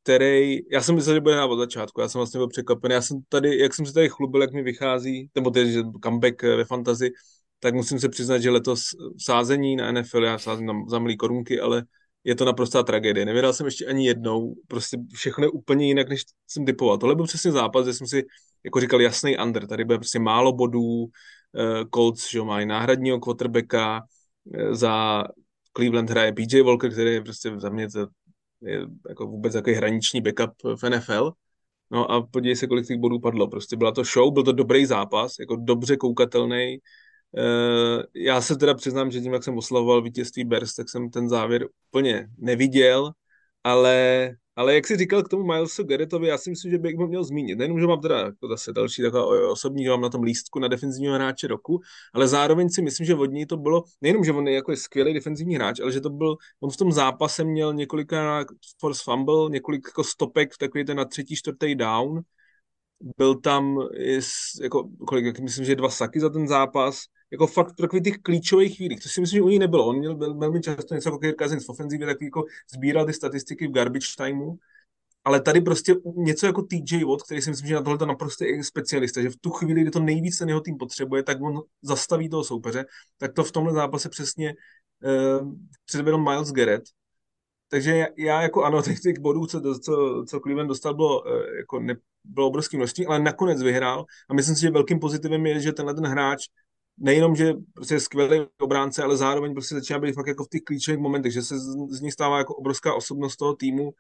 který, 0.03 0.71
já 0.71 0.83
jsem 0.83 0.95
myslel, 0.95 1.15
že 1.15 1.21
bude 1.21 1.35
hrát 1.35 1.51
od 1.51 1.57
začátku, 1.57 2.01
já 2.01 2.09
jsem 2.09 2.19
vlastně 2.19 2.39
byl 2.39 2.49
překvapený, 2.49 2.95
já 2.95 3.03
jsem 3.03 3.21
tady, 3.29 3.59
jak 3.59 3.75
jsem 3.75 3.87
se 3.87 3.93
tady 3.93 4.09
chlubil, 4.09 4.43
jak 4.43 4.53
mi 4.53 4.63
vychází, 4.63 5.31
nebo 5.35 5.51
tedy, 5.51 5.73
že 5.73 5.83
comeback 6.05 6.43
ve 6.43 6.65
fantazi, 6.65 7.11
tak 7.61 7.75
musím 7.75 8.01
se 8.01 8.09
přiznat, 8.09 8.39
že 8.39 8.51
letos 8.51 8.81
sázení 9.19 9.77
na 9.77 9.93
NFL, 9.93 10.25
já 10.25 10.39
sázím 10.39 10.67
na, 10.67 10.75
za 10.89 10.99
malý 10.99 11.17
korunky, 11.17 11.61
ale 11.61 11.83
je 12.25 12.35
to 12.35 12.45
naprostá 12.45 12.83
tragédie. 12.83 13.27
Nevěděl 13.27 13.53
jsem 13.53 13.67
ještě 13.67 13.87
ani 13.87 14.07
jednou, 14.07 14.55
prostě 14.69 14.99
všechno 15.15 15.45
je 15.45 15.51
úplně 15.51 15.87
jinak, 15.87 16.09
než 16.09 16.23
jsem 16.47 16.65
typoval. 16.67 16.99
Tohle 16.99 17.15
byl 17.15 17.27
přesně 17.27 17.53
zápas, 17.53 17.85
kde 17.85 17.95
jsem 17.95 18.07
si 18.07 18.25
jako 18.65 18.81
říkal 18.81 19.01
jasný 19.01 19.39
under, 19.39 19.67
tady 19.67 19.85
bude 19.85 19.99
prostě 19.99 20.19
málo 20.19 20.53
bodů, 20.53 20.83
uh, 20.83 21.09
Colts, 21.95 22.31
že 22.31 22.43
mají 22.43 22.67
náhradního 22.67 23.21
quarterbacka, 23.21 24.03
uh, 24.45 24.75
za 24.75 25.25
Cleveland 25.77 26.11
hraje 26.11 26.33
PJ 26.33 26.63
Walker, 26.63 26.93
který 26.93 27.15
je 27.15 27.23
prostě 27.23 27.61
za 27.61 27.69
mě 27.69 27.89
to 27.91 28.07
je 28.63 28.81
jako 29.09 29.27
vůbec 29.27 29.53
takový 29.53 29.77
hraniční 29.77 30.21
backup 30.21 30.51
v 30.83 30.91
NFL. 30.91 31.33
No 31.91 32.11
a 32.11 32.27
podívej 32.27 32.57
se, 32.57 32.67
kolik 32.67 32.87
těch 32.87 32.99
bodů 32.99 33.21
padlo. 33.21 33.49
Prostě 33.49 33.77
byla 33.77 33.93
to 33.93 34.05
show, 34.05 34.33
byl 34.33 34.43
to 34.43 34.53
dobrý 34.53 34.87
zápas, 34.87 35.33
jako 35.41 35.57
dobře 35.57 35.97
koukatelný, 35.97 36.79
Eh, 36.79 36.81
já 38.15 38.41
se 38.41 38.57
teda 38.57 38.75
přiznám, 38.75 39.11
že 39.11 39.21
tím, 39.21 39.33
jak 39.33 39.45
jsem 39.45 39.59
oslavoval 39.59 40.03
vítězství 40.03 40.45
Bears, 40.45 40.75
tak 40.75 40.91
jsem 40.91 41.11
ten 41.11 41.29
závěr 41.29 41.67
úplně 41.89 42.29
neviděl, 42.39 43.11
ale, 43.65 44.31
ale 44.57 44.75
jak 44.75 44.87
jsi 44.87 44.97
říkal 44.97 45.23
k 45.23 45.29
tomu 45.29 45.45
Milesu 45.45 45.85
Garrettovi, 45.85 46.29
já 46.29 46.39
si 46.39 46.51
myslím, 46.51 46.71
že 46.71 46.79
bych 46.79 46.97
ho 46.97 47.07
měl 47.07 47.25
zmínit. 47.25 47.59
Nejenom, 47.59 47.81
že 47.81 47.87
mám 47.87 48.01
teda 48.01 48.19
jako 48.19 48.49
zase 48.49 48.73
další 48.73 49.03
taková 49.03 49.51
osobní, 49.51 49.85
že 49.85 49.91
mám 49.91 50.01
na 50.01 50.09
tom 50.09 50.23
lístku 50.23 50.59
na 50.59 50.69
defenzivního 50.69 51.15
hráče 51.15 51.47
roku, 51.47 51.81
ale 52.15 52.29
zároveň 52.29 52.69
si 52.69 52.83
myslím, 52.83 53.07
že 53.07 53.15
od 53.15 53.27
něj 53.27 53.47
to 53.47 53.57
bylo, 53.57 53.85
nejenom, 54.01 54.25
že 54.25 54.33
on 54.33 54.49
je 54.49 54.55
jako 54.55 54.77
skvělý 54.77 55.15
defenzivní 55.15 55.55
hráč, 55.55 55.81
ale 55.81 55.93
že 55.93 56.01
to 56.01 56.11
byl, 56.11 56.37
on 56.61 56.71
v 56.71 56.77
tom 56.77 56.93
zápase 56.93 57.45
měl 57.45 57.75
několika 57.75 58.45
force 58.81 59.03
fumble, 59.05 59.51
několik 59.51 59.83
jako 59.87 60.05
stopek, 60.05 60.57
takový 60.59 60.85
ten 60.85 60.97
na 60.97 61.05
třetí, 61.05 61.37
čtvrtý 61.37 61.75
down, 61.75 62.21
byl 63.17 63.35
tam, 63.35 63.79
jako, 64.63 64.89
kolik, 65.07 65.41
myslím, 65.41 65.65
že 65.65 65.77
dva 65.77 65.91
saky 65.91 66.21
za 66.21 66.29
ten 66.29 66.49
zápas, 66.49 66.99
jako 67.31 67.47
fakt 67.47 67.73
v 67.73 67.77
takových 67.77 68.05
těch 68.05 68.19
klíčových 68.19 68.77
chvílích, 68.77 69.01
to 69.03 69.09
si 69.09 69.21
myslím, 69.21 69.39
že 69.39 69.43
u 69.43 69.49
ní 69.49 69.59
nebylo. 69.59 69.87
On 69.87 69.99
měl 69.99 70.17
velmi 70.17 70.61
často 70.61 70.95
něco 70.95 71.09
jako 71.09 71.19
Kirk 71.19 71.39
Cousins 71.39 71.67
v 71.67 71.69
ofenzivě, 71.69 72.07
tak 72.07 72.23
jako 72.23 72.45
sbíral 72.75 73.07
ty 73.07 73.13
statistiky 73.13 73.69
v 73.69 73.73
garbage 73.73 74.07
timeu, 74.17 74.59
ale 75.25 75.41
tady 75.41 75.61
prostě 75.61 75.95
něco 76.17 76.47
jako 76.47 76.63
TJ 76.63 77.05
Watt, 77.05 77.23
který 77.23 77.43
si 77.43 77.51
myslím, 77.51 77.69
že 77.69 77.75
na 77.75 77.83
tohle 77.83 77.99
to 77.99 78.07
naprosto 78.07 78.45
je 78.45 78.65
specialista, 78.65 79.23
že 79.23 79.31
v 79.31 79.37
tu 79.37 79.51
chvíli, 79.51 79.81
kdy 79.81 79.91
to 79.91 80.01
nejvíc 80.01 80.39
ten 80.39 80.49
jeho 80.49 80.61
tým 80.61 80.77
potřebuje, 80.77 81.23
tak 81.23 81.43
on 81.43 81.63
zastaví 81.83 82.29
toho 82.29 82.45
soupeře, 82.45 82.85
tak 83.19 83.33
to 83.33 83.45
v 83.45 83.53
tomhle 83.53 83.73
zápase 83.73 84.09
přesně 84.09 84.55
uh, 85.05 85.53
předvedl 85.85 86.19
Miles 86.19 86.53
Garrett. 86.53 86.85
Takže 87.69 88.07
já, 88.17 88.43
jako 88.43 88.65
ano, 88.65 88.83
těch, 88.83 89.01
těch 89.01 89.19
bodů, 89.19 89.47
co, 89.47 89.61
co, 89.61 90.25
co 90.29 90.41
Cleveland 90.41 90.69
dostal, 90.69 90.95
bylo, 90.95 91.23
uh, 91.23 91.29
jako 91.57 91.81
ne, 91.81 91.95
bylo 92.25 92.47
obrovské 92.47 92.77
množství, 92.77 93.07
ale 93.07 93.19
nakonec 93.19 93.63
vyhrál 93.63 94.05
a 94.31 94.35
myslím 94.35 94.57
si, 94.57 94.63
že 94.63 94.71
velkým 94.71 95.01
pozitivem 95.01 95.47
je, 95.47 95.61
že 95.61 95.73
tenhle 95.73 95.95
ten 95.95 96.07
hráč 96.07 96.47
nejenom, 96.99 97.37
že 97.37 97.55
prostě 97.75 97.95
je 97.95 98.01
skvělý 98.01 98.47
obránce, 98.61 99.03
ale 99.03 99.17
zároveň 99.17 99.53
prostě 99.53 99.75
začíná 99.75 99.99
být 99.99 100.15
fakt 100.15 100.27
jako 100.27 100.45
v 100.45 100.49
těch 100.49 100.63
klíčových 100.63 101.01
momentech, 101.01 101.33
že 101.33 101.43
se 101.43 101.59
z, 101.59 101.77
z 101.89 102.01
ní 102.01 102.11
stává 102.11 102.39
jako 102.39 102.55
obrovská 102.55 102.95
osobnost 102.95 103.37
toho 103.37 103.57
týmu. 103.57 103.91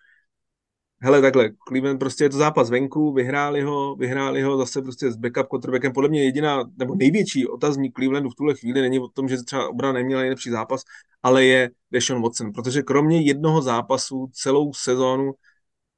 Hele, 1.00 1.22
takhle, 1.22 1.50
Cleveland 1.68 1.98
prostě 1.98 2.24
je 2.24 2.30
to 2.30 2.36
zápas 2.36 2.70
venku, 2.70 3.12
vyhráli 3.12 3.62
ho, 3.62 3.96
vyhráli 3.96 4.42
ho 4.42 4.56
zase 4.56 4.82
prostě 4.82 5.10
s 5.10 5.16
backup 5.16 5.46
quarterbackem. 5.46 5.92
Podle 5.92 6.08
mě 6.08 6.24
jediná, 6.24 6.64
nebo 6.76 6.94
největší 6.94 7.46
otazník 7.46 7.94
Clevelandu 7.94 8.30
v 8.30 8.34
tuhle 8.34 8.54
chvíli 8.54 8.80
není 8.80 8.98
o 8.98 9.08
tom, 9.08 9.28
že 9.28 9.42
třeba 9.42 9.68
obrana 9.68 9.92
neměla 9.92 10.20
nejlepší 10.20 10.50
zápas, 10.50 10.82
ale 11.22 11.44
je 11.44 11.70
Deshaun 11.90 12.22
Watson, 12.22 12.52
protože 12.52 12.82
kromě 12.82 13.20
jednoho 13.22 13.62
zápasu 13.62 14.30
celou 14.32 14.72
sezónu 14.72 15.32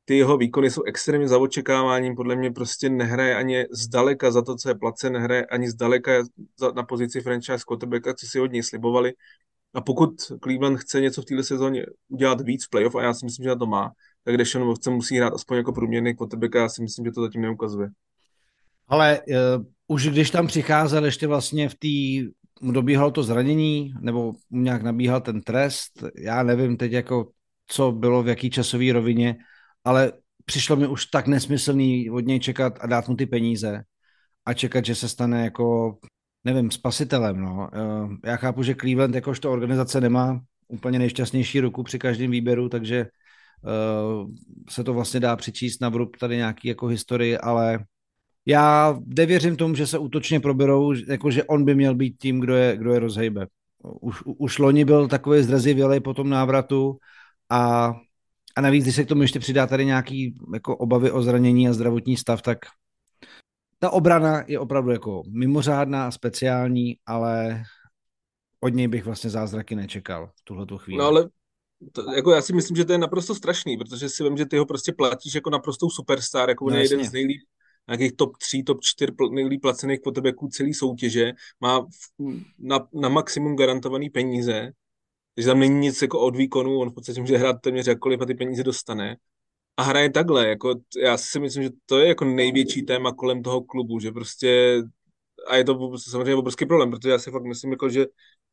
ty 0.09 0.17
jeho 0.19 0.37
výkony 0.37 0.71
jsou 0.71 0.83
extrémně 0.83 1.29
za 1.29 1.39
očekáváním, 1.39 2.17
podle 2.17 2.37
mě 2.37 2.51
prostě 2.51 2.89
nehraje 2.89 3.37
ani 3.37 3.67
zdaleka 3.71 4.31
za 4.31 4.43
to, 4.43 4.57
co 4.57 4.69
je 4.69 4.75
placen, 4.75 5.13
nehraje 5.13 5.47
ani 5.47 5.71
zdaleka 5.71 6.13
na 6.75 6.83
pozici 6.83 7.21
franchise 7.21 7.65
quarterbacka, 7.69 8.15
co 8.15 8.27
si 8.27 8.41
od 8.41 8.53
něj 8.53 8.63
slibovali. 8.63 9.13
A 9.75 9.81
pokud 9.81 10.11
Cleveland 10.43 10.79
chce 10.79 11.01
něco 11.01 11.23
v 11.23 11.25
této 11.25 11.43
sezóně 11.43 11.87
udělat 12.09 12.41
víc 12.41 12.67
v 12.67 12.71
playoff, 12.71 12.95
a 12.95 13.03
já 13.03 13.15
si 13.15 13.25
myslím, 13.25 13.43
že 13.43 13.49
na 13.49 13.57
to 13.57 13.67
má, 13.67 13.91
tak 14.25 14.37
Deshaun 14.37 14.75
chce 14.75 14.91
musí 14.91 15.17
hrát 15.17 15.35
aspoň 15.35 15.57
jako 15.57 15.73
průměrný 15.73 16.17
quarterback 16.17 16.57
a 16.57 16.59
já 16.59 16.69
si 16.69 16.83
myslím, 16.83 17.05
že 17.05 17.13
to 17.13 17.23
zatím 17.23 17.43
neukazuje. 17.43 17.89
Ale 18.89 19.21
uh, 19.29 19.65
už 19.87 20.09
když 20.09 20.31
tam 20.31 20.47
přicházel 20.47 21.05
ještě 21.05 21.27
vlastně 21.27 21.69
v 21.69 21.75
té 21.75 22.31
dobíhalo 22.73 23.11
to 23.11 23.23
zranění, 23.23 23.93
nebo 24.01 24.33
nějak 24.51 24.83
nabíhal 24.83 25.21
ten 25.21 25.41
trest, 25.41 26.05
já 26.19 26.43
nevím 26.43 26.77
teď 26.77 26.93
jako, 26.93 27.29
co 27.67 27.93
bylo 27.93 28.23
v 28.23 28.29
jaký 28.29 28.51
časové 28.51 28.93
rovině, 28.93 29.37
ale 29.85 30.13
přišlo 30.45 30.77
mi 30.77 30.87
už 30.87 31.07
tak 31.07 31.27
nesmyslný 31.27 32.11
od 32.11 32.21
něj 32.21 32.41
čekat 32.41 32.79
a 32.81 32.87
dát 32.87 33.09
mu 33.09 33.17
ty 33.17 33.27
peníze 33.27 33.83
a 34.47 34.55
čekat, 34.55 34.85
že 34.85 34.95
se 34.95 35.09
stane 35.09 35.45
jako, 35.45 35.99
nevím, 36.45 36.71
spasitelem. 36.71 37.41
No. 37.41 37.69
Eh, 37.73 38.29
já 38.29 38.37
chápu, 38.37 38.63
že 38.63 38.75
Cleveland 38.75 39.15
jakožto 39.15 39.53
organizace 39.53 40.01
nemá 40.01 40.41
úplně 40.69 40.99
nejšťastnější 40.99 41.61
ruku 41.61 41.83
při 41.83 41.99
každém 41.99 42.31
výběru, 42.31 42.69
takže 42.69 43.07
uh, 43.63 44.31
se 44.69 44.85
to 44.85 44.95
vlastně 44.95 45.21
dá 45.21 45.37
přičíst 45.37 45.81
na 45.81 45.89
vrub 45.89 46.17
tady 46.17 46.37
nějaký 46.37 46.69
jako 46.69 46.87
historii, 46.87 47.39
ale 47.39 47.79
já 48.47 48.99
nevěřím 49.07 49.57
tomu, 49.57 49.75
že 49.75 49.87
se 49.87 49.99
útočně 49.99 50.41
proberou, 50.41 50.93
jako 50.93 51.31
že 51.31 51.45
on 51.45 51.65
by 51.65 51.75
měl 51.75 51.95
být 51.95 52.17
tím, 52.19 52.41
kdo 52.41 52.57
je, 52.57 52.77
kdo 52.77 52.93
je 52.93 52.99
rozhejbe. 52.99 53.47
Už, 54.01 54.23
už 54.25 54.59
loni 54.59 54.85
byl 54.85 55.09
takový 55.09 55.43
zdrazivělej 55.43 56.01
po 56.01 56.15
tom 56.15 56.31
návratu 56.31 56.99
a 57.51 57.93
a 58.59 58.61
navíc, 58.61 58.85
když 58.85 58.97
se 58.97 59.05
k 59.05 59.09
tomu 59.09 59.23
ještě 59.23 59.39
přidá 59.39 59.67
tady 59.67 59.85
nějaký 59.87 60.35
jako 60.55 60.77
obavy 60.77 61.11
o 61.11 61.23
zranění 61.23 61.69
a 61.69 61.73
zdravotní 61.73 62.17
stav, 62.17 62.43
tak 62.43 62.59
ta 63.79 63.91
obrana 63.91 64.45
je 64.47 64.59
opravdu 64.59 64.91
jako 64.91 65.23
mimořádná 65.29 66.07
a 66.07 66.11
speciální, 66.11 66.97
ale 67.07 67.63
od 68.61 68.69
něj 68.69 68.89
bych 68.89 69.05
vlastně 69.05 69.31
zázraky 69.31 69.75
nečekal 69.75 70.31
v 70.37 70.45
tuhle 70.45 70.67
chvíli. 70.77 70.99
No 70.99 71.05
ale 71.05 71.29
to, 71.93 72.13
jako 72.13 72.33
já 72.33 72.43
si 72.43 72.53
myslím, 72.53 72.77
že 72.77 72.85
to 72.85 72.93
je 72.93 72.99
naprosto 72.99 73.35
strašný, 73.35 73.77
protože 73.77 74.09
si 74.09 74.25
vím, 74.25 74.37
že 74.37 74.47
ty 74.47 74.59
ho 74.59 74.67
prostě 74.67 74.93
platíš 74.93 75.35
jako 75.35 75.51
naprostou 75.51 75.91
superstar, 75.91 76.49
jako 76.49 76.71
no, 76.71 76.77
jeden 76.77 77.05
z 77.05 77.13
nejlíp, 77.13 77.41
nějakých 77.89 78.13
top 78.17 78.37
3, 78.37 78.63
top 78.63 78.79
4 78.83 79.13
nejlíp 79.31 79.63
placených 79.63 80.01
quarterbacků 80.01 80.49
celé 80.49 80.75
soutěže, 80.75 81.33
má 81.61 81.87
na, 82.59 82.89
na 82.95 83.09
maximum 83.09 83.57
garantovaný 83.57 84.11
peníze 84.11 84.73
takže 85.39 85.49
tam 85.49 85.59
není 85.59 85.81
nic 85.81 86.03
jako 86.03 86.21
od 86.21 86.37
výkonu, 86.37 86.79
on 86.79 86.91
v 86.91 86.95
podstatě 86.95 87.21
může 87.21 87.39
hrát 87.39 87.61
téměř 87.61 87.87
jakkoliv 87.87 88.21
a 88.21 88.27
ty 88.27 88.35
peníze 88.35 88.65
dostane. 88.65 89.17
A 89.77 89.83
hraje 89.83 90.11
takhle, 90.11 90.49
jako 90.49 90.75
já 91.03 91.19
si 91.19 91.41
myslím, 91.41 91.63
že 91.63 91.71
to 91.87 91.99
je 91.99 92.09
jako 92.09 92.25
největší 92.25 92.83
téma 92.83 93.13
kolem 93.13 93.43
toho 93.43 93.61
klubu, 93.63 94.01
že 94.01 94.13
prostě 94.13 94.83
a 95.47 95.57
je 95.57 95.65
to 95.65 95.99
samozřejmě 95.99 96.35
obrovský 96.35 96.67
problém, 96.67 96.91
protože 96.91 97.11
já 97.11 97.19
si 97.19 97.31
fakt 97.31 97.45
myslím, 97.45 97.71
jako, 97.71 97.89
že, 97.89 98.07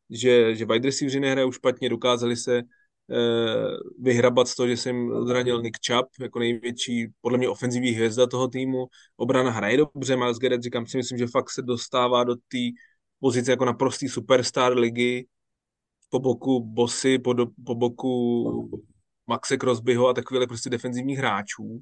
že, 0.10 0.56
že 0.56 0.66
wide 0.66 0.88
receiveri 0.88 1.20
nehrajou 1.20 1.52
špatně, 1.52 1.90
dokázali 1.90 2.36
se 2.36 2.58
eh, 2.58 2.64
vyhrabat 4.00 4.48
z 4.48 4.56
toho, 4.56 4.68
že 4.68 4.78
jsem 4.78 5.26
zranil 5.28 5.62
Nick 5.62 5.78
Chubb, 5.88 6.08
jako 6.20 6.40
největší, 6.40 7.08
podle 7.22 7.38
mě 7.38 7.50
ofenzivní 7.50 7.90
hvězda 7.90 8.28
toho 8.28 8.48
týmu. 8.48 8.88
Obrana 9.18 9.52
hraje 9.52 9.78
dobře, 9.78 10.16
Miles 10.16 10.38
Garrett, 10.38 10.64
říkám 10.64 10.88
si, 10.88 10.98
myslím, 10.98 11.18
že 11.18 11.28
fakt 11.28 11.50
se 11.50 11.62
dostává 11.62 12.24
do 12.24 12.36
té 12.36 12.78
pozice 13.20 13.52
jako 13.52 13.66
naprostý 13.66 14.10
superstar 14.10 14.78
ligy 14.78 15.28
po 16.10 16.20
boku 16.20 16.60
Bosy, 16.60 17.20
po, 17.20 17.34
do, 17.34 17.48
po 17.66 17.76
boku 17.76 18.70
Maxe 19.28 19.58
Crosbyho 19.58 20.08
a 20.08 20.14
takových 20.14 20.48
prostě 20.48 20.70
defenzivních 20.70 21.18
hráčů. 21.18 21.82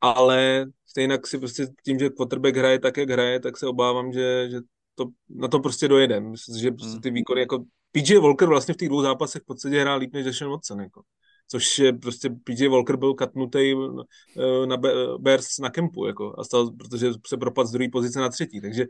Ale 0.00 0.66
stejně 0.86 1.18
si 1.24 1.38
prostě 1.38 1.66
tím, 1.84 1.98
že 1.98 2.10
quarterback 2.10 2.56
hraje 2.56 2.78
tak, 2.78 2.96
jak 2.96 3.10
hraje, 3.10 3.40
tak 3.40 3.56
se 3.56 3.66
obávám, 3.66 4.12
že, 4.12 4.48
že 4.50 4.60
to, 4.94 5.04
na 5.28 5.48
to 5.48 5.60
prostě 5.60 5.88
dojedem. 5.88 6.30
Myslím, 6.30 6.58
že 6.58 6.70
prostě 6.70 7.00
ty 7.00 7.10
výkony 7.10 7.40
jako 7.40 7.64
PJ 7.92 8.18
Walker 8.18 8.48
vlastně 8.48 8.74
v 8.74 8.76
těch 8.76 8.88
dvou 8.88 9.02
zápasech 9.02 9.42
v 9.42 9.46
podstatě 9.46 9.80
hrál 9.80 9.98
líp 9.98 10.12
než 10.12 10.24
Deshaun 10.24 10.52
Watson. 10.52 10.80
Jako. 10.80 11.02
Což 11.48 11.78
je 11.78 11.92
prostě 11.92 12.30
PJ 12.44 12.68
Walker 12.68 12.96
byl 12.96 13.14
katnutý 13.14 13.72
eh, 13.72 14.66
na 14.66 14.76
Bears 15.18 15.58
na 15.58 15.70
kempu, 15.70 16.06
jako, 16.06 16.34
a 16.38 16.44
stal, 16.44 16.70
protože 16.70 17.10
se 17.26 17.36
propadl 17.36 17.68
z 17.68 17.72
druhé 17.72 17.88
pozice 17.92 18.20
na 18.20 18.28
třetí. 18.28 18.60
Takže 18.60 18.86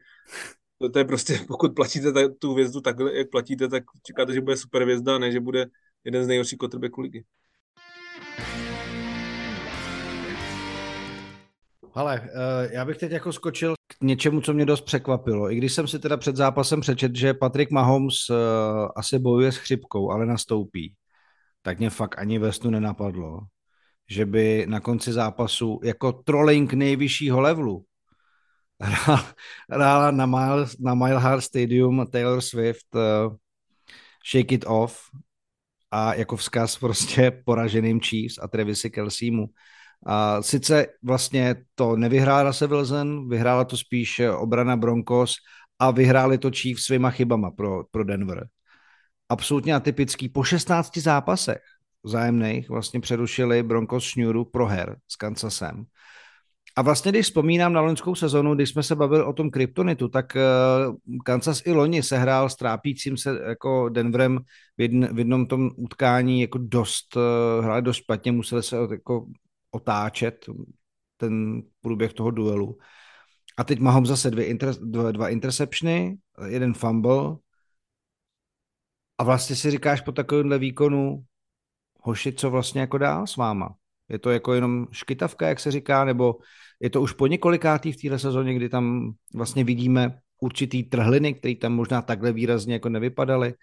to, 0.78 0.88
to 0.88 0.98
je 0.98 1.04
prostě, 1.04 1.38
pokud 1.48 1.74
platíte 1.74 2.12
ta, 2.12 2.20
tu 2.38 2.52
hvězdu 2.52 2.80
takhle, 2.80 3.16
jak 3.16 3.30
platíte, 3.30 3.68
tak 3.68 3.84
čekáte, 4.02 4.34
že 4.34 4.40
bude 4.40 4.56
super 4.56 4.82
hvězda, 4.82 5.18
ne 5.18 5.32
že 5.32 5.40
bude 5.40 5.66
jeden 6.04 6.24
z 6.24 6.26
nejhorších 6.26 6.58
quarterbacků 6.58 7.00
ligy. 7.00 7.24
Ale 11.94 12.20
eh, 12.24 12.74
já 12.74 12.84
bych 12.84 12.96
teď 12.96 13.12
jako 13.12 13.32
skočil 13.32 13.74
k 13.88 14.04
něčemu, 14.04 14.40
co 14.40 14.52
mě 14.52 14.66
dost 14.66 14.80
překvapilo. 14.80 15.52
I 15.52 15.56
když 15.56 15.72
jsem 15.72 15.88
si 15.88 15.98
teda 15.98 16.16
před 16.16 16.36
zápasem 16.36 16.80
přečet, 16.80 17.16
že 17.16 17.34
Patrick 17.34 17.70
Mahomes 17.70 18.14
eh, 18.30 18.34
asi 18.96 19.18
bojuje 19.18 19.52
s 19.52 19.56
chřipkou, 19.56 20.10
ale 20.10 20.26
nastoupí, 20.26 20.94
tak 21.62 21.78
mě 21.78 21.90
fakt 21.90 22.18
ani 22.18 22.38
ve 22.38 22.52
snu 22.52 22.70
nenapadlo, 22.70 23.40
že 24.10 24.26
by 24.26 24.66
na 24.68 24.80
konci 24.80 25.12
zápasu 25.12 25.80
jako 25.82 26.12
trolling 26.12 26.72
nejvyššího 26.72 27.40
levelu 27.40 27.84
hrála 29.70 30.10
na 30.10 30.26
Mile, 30.26 30.66
na 30.80 30.94
Mile 30.94 31.20
High 31.20 31.40
Stadium 31.40 32.06
Taylor 32.10 32.40
Swift 32.40 32.94
uh, 32.94 33.36
Shake 34.32 34.54
It 34.54 34.64
Off 34.66 35.00
a 35.90 36.14
jako 36.14 36.36
vzkaz 36.36 36.78
prostě 36.78 37.42
poraženým 37.44 38.00
Chiefs 38.00 38.38
a 38.42 38.48
Trevisi 38.48 38.90
Kelseymu. 38.90 39.46
A 40.06 40.42
sice 40.42 40.86
vlastně 41.02 41.56
to 41.74 41.96
nevyhrála 41.96 42.52
se 42.52 42.66
Wilson, 42.66 43.28
vyhrála 43.28 43.64
to 43.64 43.76
spíš 43.76 44.20
obrana 44.38 44.76
Broncos 44.76 45.34
a 45.78 45.90
vyhráli 45.90 46.38
to 46.38 46.50
Chiefs 46.50 46.84
svýma 46.84 47.10
chybama 47.10 47.50
pro, 47.50 47.84
pro 47.84 48.04
Denver. 48.04 48.48
Absolutně 49.28 49.74
atypický. 49.74 50.28
Po 50.28 50.44
16 50.44 50.96
zápasech 50.98 51.62
vzájemných 52.04 52.68
vlastně 52.68 53.00
přerušili 53.00 53.62
Broncos 53.62 54.04
šňůru 54.04 54.44
pro 54.44 54.66
her 54.66 54.96
s 55.08 55.16
Kansasem. 55.16 55.84
A 56.78 56.82
vlastně, 56.82 57.12
když 57.12 57.26
vzpomínám 57.26 57.72
na 57.72 57.80
loňskou 57.80 58.14
sezonu, 58.14 58.54
když 58.54 58.70
jsme 58.70 58.82
se 58.82 58.96
bavili 58.96 59.24
o 59.24 59.32
tom 59.32 59.50
kryptonitu, 59.50 60.08
tak 60.08 60.36
uh, 60.36 61.18
Kansas 61.24 61.62
i 61.66 61.72
loni 61.72 62.02
se 62.02 62.18
hrál 62.18 62.48
s 62.48 62.56
trápícím 62.56 63.16
se 63.16 63.40
jako 63.48 63.88
Denverem 63.88 64.38
v, 64.78 64.80
jedn, 64.80 65.04
v 65.04 65.18
jednom 65.18 65.46
tom 65.46 65.70
utkání 65.76 66.40
jako 66.40 66.58
dost, 66.58 67.16
uh, 67.16 67.64
hráli 67.64 67.82
dost 67.82 67.96
špatně, 67.96 68.32
museli 68.32 68.62
se 68.62 68.76
jako 68.90 69.26
otáčet 69.70 70.46
ten 71.16 71.62
průběh 71.80 72.12
toho 72.12 72.30
duelu. 72.30 72.78
A 73.56 73.64
teď 73.64 73.78
mám 73.78 74.06
zase 74.06 74.30
dvě 74.30 74.46
inter, 74.46 74.74
dva, 74.80 75.12
dva 75.12 75.28
interceptiony, 75.28 76.18
jeden 76.46 76.74
fumble 76.74 77.36
a 79.18 79.24
vlastně 79.24 79.56
si 79.56 79.70
říkáš 79.70 80.00
po 80.00 80.12
takovémhle 80.12 80.58
výkonu, 80.58 81.24
hoši, 82.00 82.32
co 82.32 82.50
vlastně 82.50 82.80
jako 82.80 82.98
dál 82.98 83.26
s 83.26 83.36
váma? 83.36 83.74
Je 84.08 84.18
to 84.18 84.30
jako 84.30 84.54
jenom 84.54 84.86
škytavka, 84.90 85.48
jak 85.48 85.60
se 85.60 85.70
říká, 85.70 86.04
nebo 86.04 86.36
je 86.80 86.90
to 86.90 87.02
už 87.02 87.12
po 87.12 87.26
několikátý 87.26 87.92
v 87.92 87.96
téhle 87.96 88.18
sezóně, 88.18 88.54
kdy 88.54 88.68
tam 88.68 89.12
vlastně 89.34 89.64
vidíme 89.64 90.18
určitý 90.40 90.82
trhliny, 90.82 91.34
které 91.34 91.54
tam 91.54 91.72
možná 91.72 92.02
takhle 92.02 92.32
výrazně 92.32 92.74
jako 92.74 92.88
nevypadaly? 92.88 93.54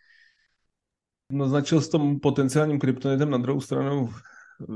No 1.32 1.50
značil 1.50 1.82
s 1.82 1.90
tom 1.90 2.20
potenciálním 2.20 2.80
kryptonitem 2.80 3.30
na 3.30 3.38
druhou 3.38 3.62
stranu 3.62 4.14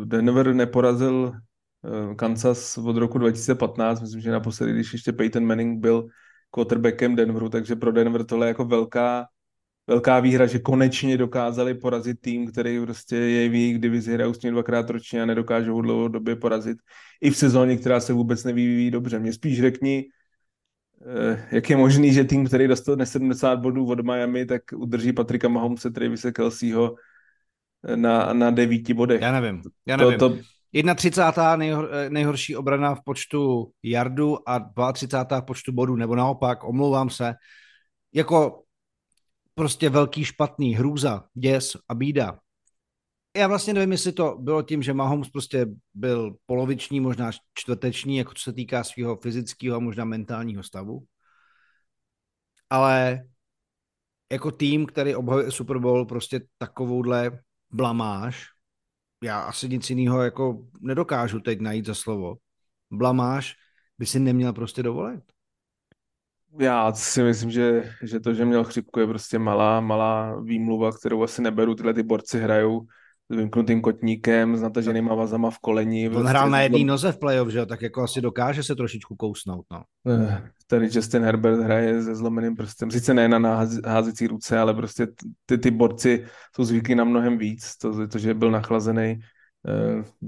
Denver 0.06 0.54
neporazil 0.54 1.32
eh, 1.32 2.16
Kansas 2.16 2.78
od 2.78 2.98
roku 2.98 3.18
2015, 3.18 4.02
myslím, 4.02 4.22
že 4.22 4.32
naposledy, 4.32 4.74
když 4.74 4.94
ještě 4.94 5.12
Peyton 5.12 5.46
Manning 5.46 5.80
byl 5.80 6.08
quarterbackem 6.52 7.16
Denveru, 7.16 7.50
takže 7.50 7.76
pro 7.76 7.92
Denver 7.92 8.26
tohle 8.26 8.46
je 8.46 8.48
jako 8.48 8.66
velká 8.66 9.28
velká 9.88 10.20
výhra, 10.20 10.46
že 10.46 10.60
konečně 10.60 11.18
dokázali 11.18 11.74
porazit 11.74 12.22
tým, 12.22 12.52
který 12.52 12.80
prostě 12.80 13.16
je 13.16 13.50
v 13.50 13.54
jejich 13.54 13.80
divizi, 13.80 14.14
hrajou 14.14 14.34
s 14.34 14.42
ním 14.42 14.54
dvakrát 14.54 14.90
ročně 14.90 15.22
a 15.22 15.26
nedokážou 15.26 15.82
dlouhodobě 15.82 16.36
porazit. 16.36 16.78
I 17.22 17.32
v 17.32 17.38
sezóně, 17.38 17.78
která 17.78 18.00
se 18.00 18.14
vůbec 18.14 18.44
nevyvíjí 18.44 18.92
dobře. 18.92 19.20
Mě 19.20 19.34
spíš 19.34 19.62
řekni, 19.62 20.06
eh, 21.32 21.48
jak 21.52 21.70
je 21.70 21.78
možný, 21.78 22.14
že 22.14 22.24
tým, 22.24 22.46
který 22.46 22.68
dostal 22.68 22.96
70 23.04 23.60
bodů 23.60 23.88
od 23.88 24.00
Miami, 24.00 24.46
tak 24.46 24.62
udrží 24.76 25.14
Patrika 25.14 25.48
Mahomse, 25.48 25.92
Travise 25.92 26.32
Kelseyho 26.32 26.96
eh, 27.88 27.98
na, 27.98 28.34
na 28.34 28.52
devíti 28.52 28.94
bodech. 28.94 29.22
Já 29.22 29.32
nevím, 29.32 29.62
já 29.86 29.98
nevím. 29.98 30.20
To, 30.20 30.30
to... 30.30 30.38
31. 30.96 31.56
Nejhor, 31.56 31.90
eh, 31.92 32.10
nejhorší 32.10 32.56
obrana 32.56 32.96
v 32.96 33.02
počtu 33.06 33.72
jardu 33.84 34.50
a 34.50 34.60
32. 34.94 35.42
v 35.42 35.46
počtu 35.46 35.72
bodů, 35.72 35.96
nebo 35.96 36.16
naopak, 36.16 36.64
omlouvám 36.64 37.10
se. 37.10 37.34
Jako 38.14 38.64
prostě 39.58 39.90
velký 39.90 40.26
špatný, 40.26 40.76
hrůza, 40.76 41.24
děs 41.34 41.78
a 41.90 41.96
bída. 41.96 42.40
Já 43.38 43.48
vlastně 43.48 43.74
nevím, 43.74 43.92
jestli 43.92 44.12
to 44.12 44.38
bylo 44.40 44.62
tím, 44.62 44.84
že 44.84 44.94
Mahomes 44.94 45.30
prostě 45.30 45.68
byl 45.94 46.36
poloviční, 46.46 47.00
možná 47.00 47.32
čtvrteční, 47.54 48.18
jako 48.18 48.34
co 48.34 48.44
se 48.44 48.54
týká 48.54 48.84
svého 48.84 49.18
fyzického 49.18 49.76
a 49.76 49.80
možná 49.80 50.06
mentálního 50.06 50.64
stavu. 50.64 51.04
Ale 52.70 53.24
jako 54.32 54.52
tým, 54.52 54.86
který 54.86 55.16
obhajuje 55.16 55.52
Super 55.52 55.78
Bowl, 55.78 56.06
prostě 56.06 56.42
takovouhle 56.58 57.40
blamáž, 57.72 58.46
já 59.24 59.40
asi 59.40 59.70
nic 59.70 59.90
jiného 59.90 60.22
jako 60.22 60.68
nedokážu 60.82 61.40
teď 61.40 61.60
najít 61.60 61.86
za 61.86 61.96
slovo. 61.96 62.36
Blamáž 62.92 63.56
by 63.98 64.06
si 64.06 64.20
neměl 64.20 64.54
prostě 64.54 64.84
dovolit. 64.84 65.37
Já 66.60 66.94
si 66.94 67.24
myslím, 67.24 67.52
že, 67.52 67.92
že 68.04 68.20
to, 68.20 68.34
že 68.34 68.46
měl 68.46 68.64
chřipku, 68.64 69.00
je 69.00 69.08
prostě 69.08 69.40
malá, 69.40 69.82
malá 69.82 70.40
výmluva, 70.42 70.92
kterou 70.92 71.24
asi 71.24 71.42
neberu. 71.42 71.76
Tyhle 71.76 71.94
ty 71.94 72.04
borci 72.04 72.40
hrajou 72.40 72.82
s 73.30 73.36
vymknutým 73.36 73.82
kotníkem, 73.82 74.58
s 74.58 74.62
nataženýma 74.62 75.16
vazama 75.16 75.52
v 75.52 75.60
koleni. 75.60 76.08
On 76.08 76.14
prostě 76.14 76.30
hrál 76.30 76.50
na 76.50 76.62
jedné 76.62 76.84
noze 76.84 77.12
v 77.12 77.20
playoff, 77.20 77.50
že 77.50 77.66
tak 77.66 77.82
jako 77.82 78.04
asi 78.04 78.22
dokáže 78.22 78.64
se 78.64 78.76
trošičku 78.76 79.16
kousnout, 79.16 79.66
no. 79.72 79.84
Eh, 80.08 80.50
tady 80.68 80.90
Justin 80.92 81.24
Herbert 81.24 81.60
hraje 81.60 82.04
se 82.04 82.16
zlomeným 82.16 82.56
prstem, 82.56 82.92
sice 82.92 83.14
ne 83.14 83.28
na 83.28 83.68
házecí 83.86 84.28
ruce, 84.28 84.60
ale 84.60 84.74
prostě 84.74 85.08
ty, 85.46 85.58
ty 85.58 85.72
borci 85.72 86.26
jsou 86.56 86.64
zvyklí 86.64 86.96
na 86.96 87.04
mnohem 87.04 87.38
víc, 87.38 87.78
to, 87.78 88.08
to 88.08 88.20
že 88.20 88.34
byl 88.34 88.52
nachlazený, 88.52 89.20
eh, 89.68 90.28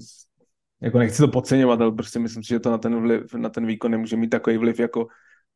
jako 0.82 1.00
nechci 1.00 1.18
to 1.18 1.28
podceňovat, 1.28 1.82
ale 1.82 1.92
prostě 1.92 2.20
myslím 2.20 2.44
si, 2.44 2.50
že 2.50 2.60
to 2.60 2.72
na 2.72 2.78
ten, 2.78 3.02
vliv, 3.02 3.34
na 3.34 3.50
ten 3.50 3.66
výkon 3.66 3.92
nemůže 3.92 4.18
mít 4.18 4.30
takový 4.30 4.58
vliv 4.58 4.80
jako 4.80 5.08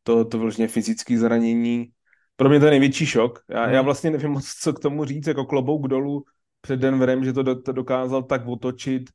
to, 0.03 0.25
to 0.25 0.39
vlastně 0.39 0.67
fyzické 0.67 1.17
zranění. 1.17 1.89
Pro 2.35 2.49
mě 2.49 2.59
to 2.59 2.65
je 2.65 2.71
největší 2.71 3.05
šok. 3.05 3.39
Já, 3.49 3.63
hmm. 3.63 3.73
já 3.73 3.81
vlastně 3.81 4.11
nevím 4.11 4.31
moc, 4.31 4.45
co 4.45 4.73
k 4.73 4.79
tomu 4.79 5.05
říct, 5.05 5.27
jako 5.27 5.45
klobouk 5.45 5.87
dolů 5.87 6.23
před 6.61 6.79
Denverem, 6.79 7.25
že 7.25 7.33
to, 7.33 7.43
do, 7.43 7.61
to 7.61 7.71
dokázal 7.71 8.23
tak 8.23 8.47
otočit. 8.47 9.09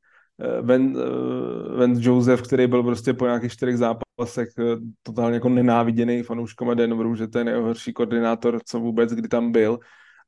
Ven, 0.61 0.97
Ven 1.77 1.95
Joseph, 1.99 2.41
který 2.41 2.67
byl 2.67 2.83
prostě 2.83 3.13
po 3.13 3.25
nějakých 3.25 3.51
čtyřech 3.51 3.77
zápasech 3.77 4.49
eh, 4.59 4.63
totálně 5.03 5.33
jako 5.33 5.49
nenáviděný 5.49 6.23
fanouškama 6.23 6.73
Denveru, 6.73 7.15
že 7.15 7.27
to 7.27 7.37
je 7.37 7.43
nejhorší 7.43 7.93
koordinátor, 7.93 8.59
co 8.65 8.79
vůbec 8.79 9.11
kdy 9.11 9.27
tam 9.27 9.51
byl. 9.51 9.79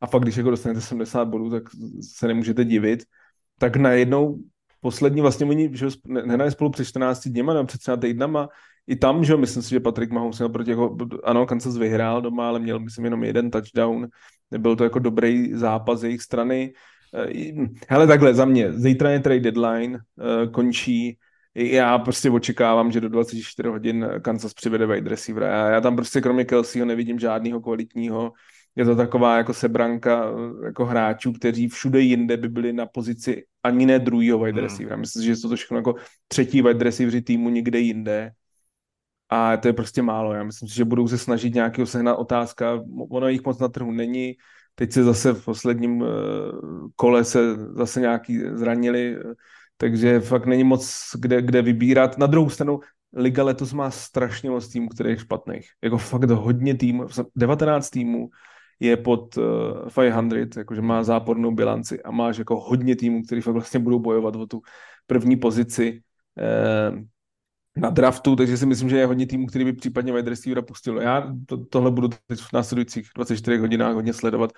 A 0.01 0.07
fakt, 0.07 0.21
když 0.21 0.35
jako 0.35 0.49
dostanete 0.49 0.81
70 0.81 1.25
bodů, 1.25 1.49
tak 1.49 1.63
se 2.01 2.27
nemůžete 2.27 2.65
divit. 2.65 3.03
Tak 3.59 3.75
najednou 3.75 4.37
poslední 4.79 5.21
vlastně 5.21 5.45
oni, 5.45 5.69
že 5.73 5.87
nehrají 6.07 6.51
spolu 6.51 6.69
před 6.69 6.85
14 6.85 7.27
dněma 7.27 7.53
nebo 7.53 7.65
před 7.65 7.77
třeba 7.77 7.97
týdnama, 7.97 8.49
i 8.87 8.95
tam, 8.95 9.23
že 9.23 9.37
myslím 9.37 9.63
si, 9.63 9.69
že 9.69 9.79
Patrick 9.79 10.11
Mahomes 10.11 10.39
měl 10.39 10.49
proti 10.49 10.69
jako, 10.69 10.97
ano, 11.23 11.45
Kansas 11.45 11.77
vyhrál 11.77 12.21
doma, 12.21 12.47
ale 12.47 12.59
měl, 12.59 12.79
myslím, 12.79 13.05
jenom 13.05 13.23
jeden 13.23 13.51
touchdown. 13.51 14.07
Nebyl 14.51 14.75
to 14.75 14.83
jako 14.83 14.99
dobrý 14.99 15.53
zápas 15.53 15.99
z 15.99 16.03
jejich 16.03 16.21
strany. 16.21 16.73
Eh, 17.15 17.53
hele, 17.89 18.07
takhle, 18.07 18.33
za 18.33 18.45
mě, 18.45 18.73
zítra 18.73 19.09
je 19.11 19.19
trade 19.19 19.39
deadline, 19.39 19.99
eh, 19.99 20.47
končí, 20.47 21.17
já 21.55 21.99
prostě 21.99 22.29
očekávám, 22.29 22.91
že 22.91 23.01
do 23.01 23.09
24 23.09 23.69
hodin 23.69 24.07
Kansas 24.21 24.53
přivede 24.53 24.87
wide 24.87 25.09
receivera. 25.09 25.47
Já, 25.47 25.69
já 25.69 25.81
tam 25.81 25.95
prostě 25.95 26.21
kromě 26.21 26.45
Kelseyho 26.45 26.85
nevidím 26.85 27.19
žádného 27.19 27.61
kvalitního. 27.61 28.33
Je 28.75 28.85
to 28.85 28.95
taková 28.95 29.37
jako 29.37 29.53
sebranka 29.53 30.25
eh, 30.25 30.65
jako 30.65 30.85
hráčů, 30.85 31.33
kteří 31.33 31.67
všude 31.67 31.99
jinde 31.99 32.37
by 32.37 32.49
byli 32.49 32.73
na 32.73 32.85
pozici 32.85 33.43
ani 33.63 33.85
ne 33.85 33.99
druhého 33.99 34.39
wide 34.39 34.61
hmm. 34.61 34.69
receivera. 34.69 34.95
Myslím, 34.95 35.23
že 35.23 35.35
jsou 35.35 35.49
to 35.49 35.55
všechno 35.55 35.77
jako 35.77 35.95
třetí 36.27 36.61
wide 36.61 36.83
receiveri 36.83 37.21
týmu 37.21 37.49
někde 37.49 37.79
jinde 37.79 38.31
a 39.31 39.57
to 39.57 39.67
je 39.67 39.73
prostě 39.73 40.01
málo. 40.01 40.33
Já 40.33 40.43
myslím 40.43 40.69
si, 40.69 40.75
že 40.75 40.85
budou 40.85 41.07
se 41.07 41.17
snažit 41.17 41.53
nějakého 41.53 41.85
sehnat 41.85 42.19
otázka. 42.19 42.83
Ono 43.09 43.27
jich 43.27 43.45
moc 43.45 43.59
na 43.59 43.67
trhu 43.67 43.91
není. 43.91 44.33
Teď 44.75 44.91
se 44.91 45.03
zase 45.03 45.33
v 45.33 45.45
posledním 45.45 46.03
eh, 46.03 46.07
kole 46.95 47.23
se 47.23 47.55
zase 47.55 48.01
nějaký 48.01 48.39
zranili, 48.53 49.17
takže 49.77 50.19
fakt 50.19 50.45
není 50.45 50.63
moc 50.63 51.09
kde, 51.19 51.41
kde 51.41 51.61
vybírat. 51.61 52.17
Na 52.17 52.27
druhou 52.27 52.49
stranu 52.49 52.79
Liga 53.13 53.43
letos 53.43 53.73
má 53.73 53.91
strašně 53.91 54.49
moc 54.49 54.67
týmů, 54.67 54.89
který 54.89 55.09
je 55.09 55.17
špatných. 55.17 55.69
Jako 55.83 55.97
fakt 55.97 56.29
hodně 56.29 56.75
týmů, 56.75 57.07
19 57.35 57.89
týmů 57.89 58.29
je 58.79 58.97
pod 58.97 59.37
uh, 59.37 59.43
eh, 60.05 60.11
500, 60.11 60.57
jakože 60.57 60.81
má 60.81 61.03
zápornou 61.03 61.51
bilanci 61.51 62.03
a 62.03 62.11
máš 62.11 62.37
jako 62.37 62.59
hodně 62.59 62.95
týmů, 62.95 63.23
který 63.23 63.41
fakt 63.41 63.53
vlastně 63.53 63.79
budou 63.79 63.99
bojovat 63.99 64.35
o 64.35 64.47
tu 64.47 64.61
první 65.07 65.35
pozici. 65.35 66.01
Na 67.77 67.89
draftu, 67.89 68.35
takže 68.35 68.57
si 68.57 68.65
myslím, 68.65 68.89
že 68.89 68.97
je 68.97 69.05
hodně 69.05 69.27
týmů, 69.27 69.47
který 69.47 69.65
by 69.65 69.73
případně 69.73 70.13
wide 70.13 70.29
receivera 70.29 70.61
pustil. 70.61 71.01
Já 71.01 71.33
to, 71.45 71.65
tohle 71.65 71.91
budu 71.91 72.09
teď 72.27 72.39
v 72.39 72.53
následujících 72.53 73.09
24 73.15 73.57
hodinách 73.57 73.93
hodně 73.93 74.13
sledovat. 74.13 74.51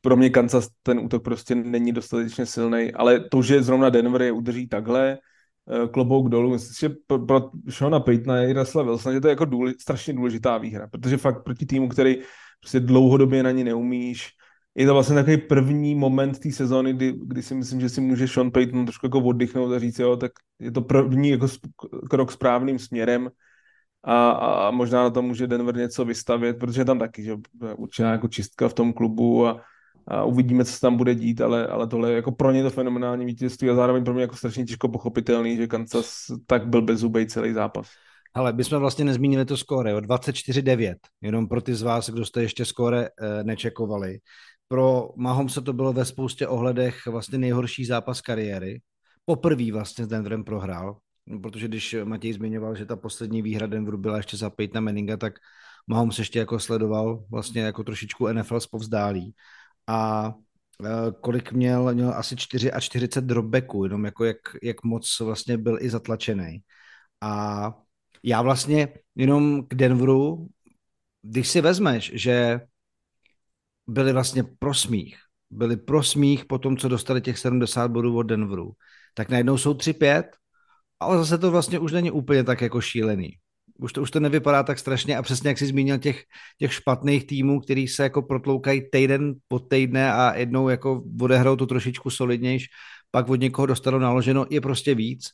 Pro 0.00 0.16
mě 0.16 0.30
Kansas 0.30 0.68
ten 0.82 0.98
útok 0.98 1.24
prostě 1.24 1.54
není 1.54 1.92
dostatečně 1.92 2.46
silný, 2.46 2.92
ale 2.92 3.20
to, 3.20 3.42
že 3.42 3.62
zrovna 3.62 3.90
Denver 3.90 4.22
je 4.22 4.32
udrží 4.32 4.68
takhle, 4.68 5.18
eh, 5.70 5.88
klobouk 5.88 6.28
dolů. 6.28 6.50
Myslím, 6.50 6.90
že 6.90 6.96
pro, 7.06 7.18
pro 7.18 7.50
Shona 7.70 8.00
Paytona 8.00 8.42
i 8.42 8.52
Russella 8.52 8.84
Wilsona, 8.84 9.14
že 9.14 9.20
to 9.20 9.28
je 9.28 9.32
jako 9.32 9.44
důle, 9.44 9.72
strašně 9.80 10.12
důležitá 10.12 10.58
výhra, 10.58 10.86
protože 10.88 11.16
fakt 11.16 11.44
proti 11.44 11.66
týmu, 11.66 11.88
který 11.88 12.16
prostě 12.60 12.80
dlouhodobě 12.80 13.42
na 13.42 13.50
ní 13.50 13.64
neumíš, 13.64 14.37
je 14.78 14.86
to 14.86 14.94
vlastně 14.94 15.14
takový 15.14 15.36
první 15.36 15.94
moment 15.94 16.38
té 16.38 16.52
sezóny, 16.52 16.92
kdy, 16.92 17.14
kdy 17.24 17.42
si 17.42 17.54
myslím, 17.54 17.80
že 17.80 17.88
si 17.88 18.00
může 18.00 18.28
Sean 18.28 18.50
Payton 18.50 18.86
trošku 18.86 19.06
jako 19.06 19.18
oddychnout 19.18 19.72
a 19.72 19.78
říct, 19.78 19.98
jo, 19.98 20.16
tak 20.16 20.32
je 20.58 20.70
to 20.70 20.82
první 20.82 21.28
jako 21.28 21.46
krok 22.10 22.32
správným 22.32 22.78
směrem 22.78 23.30
a, 24.04 24.30
a 24.30 24.70
možná 24.70 25.02
na 25.02 25.10
to 25.10 25.22
může 25.22 25.46
Denver 25.46 25.76
něco 25.76 26.04
vystavět, 26.04 26.58
protože 26.58 26.84
tam 26.84 26.98
taky, 26.98 27.22
že 27.22 27.36
určitě 27.76 28.02
jako 28.02 28.28
čistka 28.28 28.68
v 28.68 28.74
tom 28.74 28.92
klubu 28.92 29.46
a, 29.46 29.60
a 30.06 30.24
uvidíme, 30.24 30.64
co 30.64 30.72
se 30.72 30.80
tam 30.80 30.96
bude 30.96 31.14
dít, 31.14 31.40
ale, 31.40 31.66
ale 31.66 31.86
tohle 31.86 32.10
je 32.10 32.16
jako 32.16 32.32
pro 32.32 32.52
ně 32.52 32.62
to 32.62 32.70
fenomenální 32.70 33.26
vítězství 33.26 33.70
a 33.70 33.74
zároveň 33.74 34.04
pro 34.04 34.14
mě 34.14 34.22
jako 34.22 34.36
strašně 34.36 34.64
těžko 34.64 34.88
pochopitelný, 34.88 35.56
že 35.56 35.66
Kansas 35.66 36.24
tak 36.46 36.68
byl 36.68 36.82
bezubej 36.82 37.26
celý 37.26 37.52
zápas. 37.52 37.88
Ale 38.34 38.52
my 38.52 38.64
jsme 38.64 38.78
vlastně 38.78 39.04
nezmínili 39.04 39.44
to 39.44 39.56
skóre, 39.56 39.90
jo, 39.90 39.98
24-9, 39.98 40.94
jenom 41.20 41.48
pro 41.48 41.60
ty 41.60 41.74
z 41.74 41.82
vás, 41.82 42.10
kdo 42.10 42.24
jste 42.24 42.42
ještě 42.42 42.64
skóre 42.64 43.04
e, 43.06 43.44
nečekovali. 43.44 44.18
Pro 44.68 45.10
Mahomse 45.16 45.60
to 45.60 45.72
bylo 45.72 45.92
ve 45.92 46.04
spoustě 46.04 46.48
ohledech 46.48 47.06
vlastně 47.06 47.38
nejhorší 47.38 47.84
zápas 47.84 48.20
kariéry. 48.20 48.80
Poprvé 49.24 49.72
vlastně 49.72 50.04
s 50.04 50.08
Denverem 50.08 50.44
prohrál, 50.44 50.98
protože 51.42 51.68
když 51.68 51.96
Matěj 52.04 52.32
zmiňoval, 52.32 52.76
že 52.76 52.86
ta 52.86 52.96
poslední 52.96 53.42
výhra 53.42 53.66
Denveru 53.66 53.98
byla 53.98 54.16
ještě 54.16 54.36
za 54.36 54.50
Peytona 54.50 54.80
Manninga, 54.80 55.16
tak 55.16 55.34
Mahomes 55.86 56.18
ještě 56.18 56.38
jako 56.38 56.58
sledoval 56.58 57.24
vlastně 57.30 57.62
jako 57.62 57.84
trošičku 57.84 58.28
NFL 58.28 58.60
zpovzdálí. 58.60 59.34
A 59.86 60.32
e, 60.84 61.12
kolik 61.20 61.52
měl, 61.52 61.94
měl 61.94 62.10
asi 62.10 62.36
4 62.36 62.72
a 62.72 62.80
40 62.80 63.24
dropbacků, 63.24 63.84
jenom 63.84 64.04
jako 64.04 64.24
jak, 64.24 64.36
jak 64.62 64.84
moc 64.84 65.20
vlastně 65.20 65.58
byl 65.58 65.78
i 65.80 65.90
zatlačený. 65.90 66.62
A 67.20 67.74
já 68.22 68.42
vlastně 68.42 68.88
jenom 69.14 69.66
k 69.66 69.74
Denveru, 69.74 70.48
když 71.22 71.48
si 71.48 71.60
vezmeš, 71.60 72.12
že 72.14 72.60
byli 73.88 74.12
vlastně 74.12 74.44
pro 74.58 74.74
smích, 74.74 75.16
byli 75.50 75.76
pro 75.76 76.02
smích 76.02 76.44
po 76.44 76.58
tom, 76.58 76.76
co 76.76 76.88
dostali 76.88 77.20
těch 77.20 77.38
70 77.38 77.90
bodů 77.90 78.16
od 78.16 78.22
Denveru, 78.22 78.72
tak 79.14 79.28
najednou 79.28 79.58
jsou 79.58 79.74
3-5, 79.74 80.22
ale 81.00 81.18
zase 81.18 81.38
to 81.38 81.50
vlastně 81.50 81.78
už 81.78 81.92
není 81.92 82.10
úplně 82.10 82.44
tak 82.44 82.60
jako 82.60 82.80
šílený. 82.80 83.30
Už 83.78 83.92
to, 83.92 84.02
už 84.02 84.10
to 84.10 84.20
nevypadá 84.20 84.62
tak 84.62 84.78
strašně 84.78 85.16
a 85.16 85.22
přesně 85.22 85.48
jak 85.48 85.58
jsi 85.58 85.66
zmínil 85.66 85.98
těch, 85.98 86.22
těch 86.58 86.72
špatných 86.72 87.26
týmů, 87.26 87.60
který 87.60 87.88
se 87.88 88.02
jako 88.02 88.22
protloukají 88.22 88.90
týden 88.90 89.34
po 89.48 89.58
týdne 89.58 90.12
a 90.12 90.34
jednou 90.36 90.68
jako 90.68 91.02
odehrou 91.20 91.56
to 91.56 91.66
trošičku 91.66 92.10
solidnějš, 92.10 92.66
pak 93.10 93.28
od 93.28 93.40
někoho 93.40 93.66
dostanou 93.66 93.98
naloženo, 93.98 94.46
je 94.50 94.60
prostě 94.60 94.94
víc. 94.94 95.28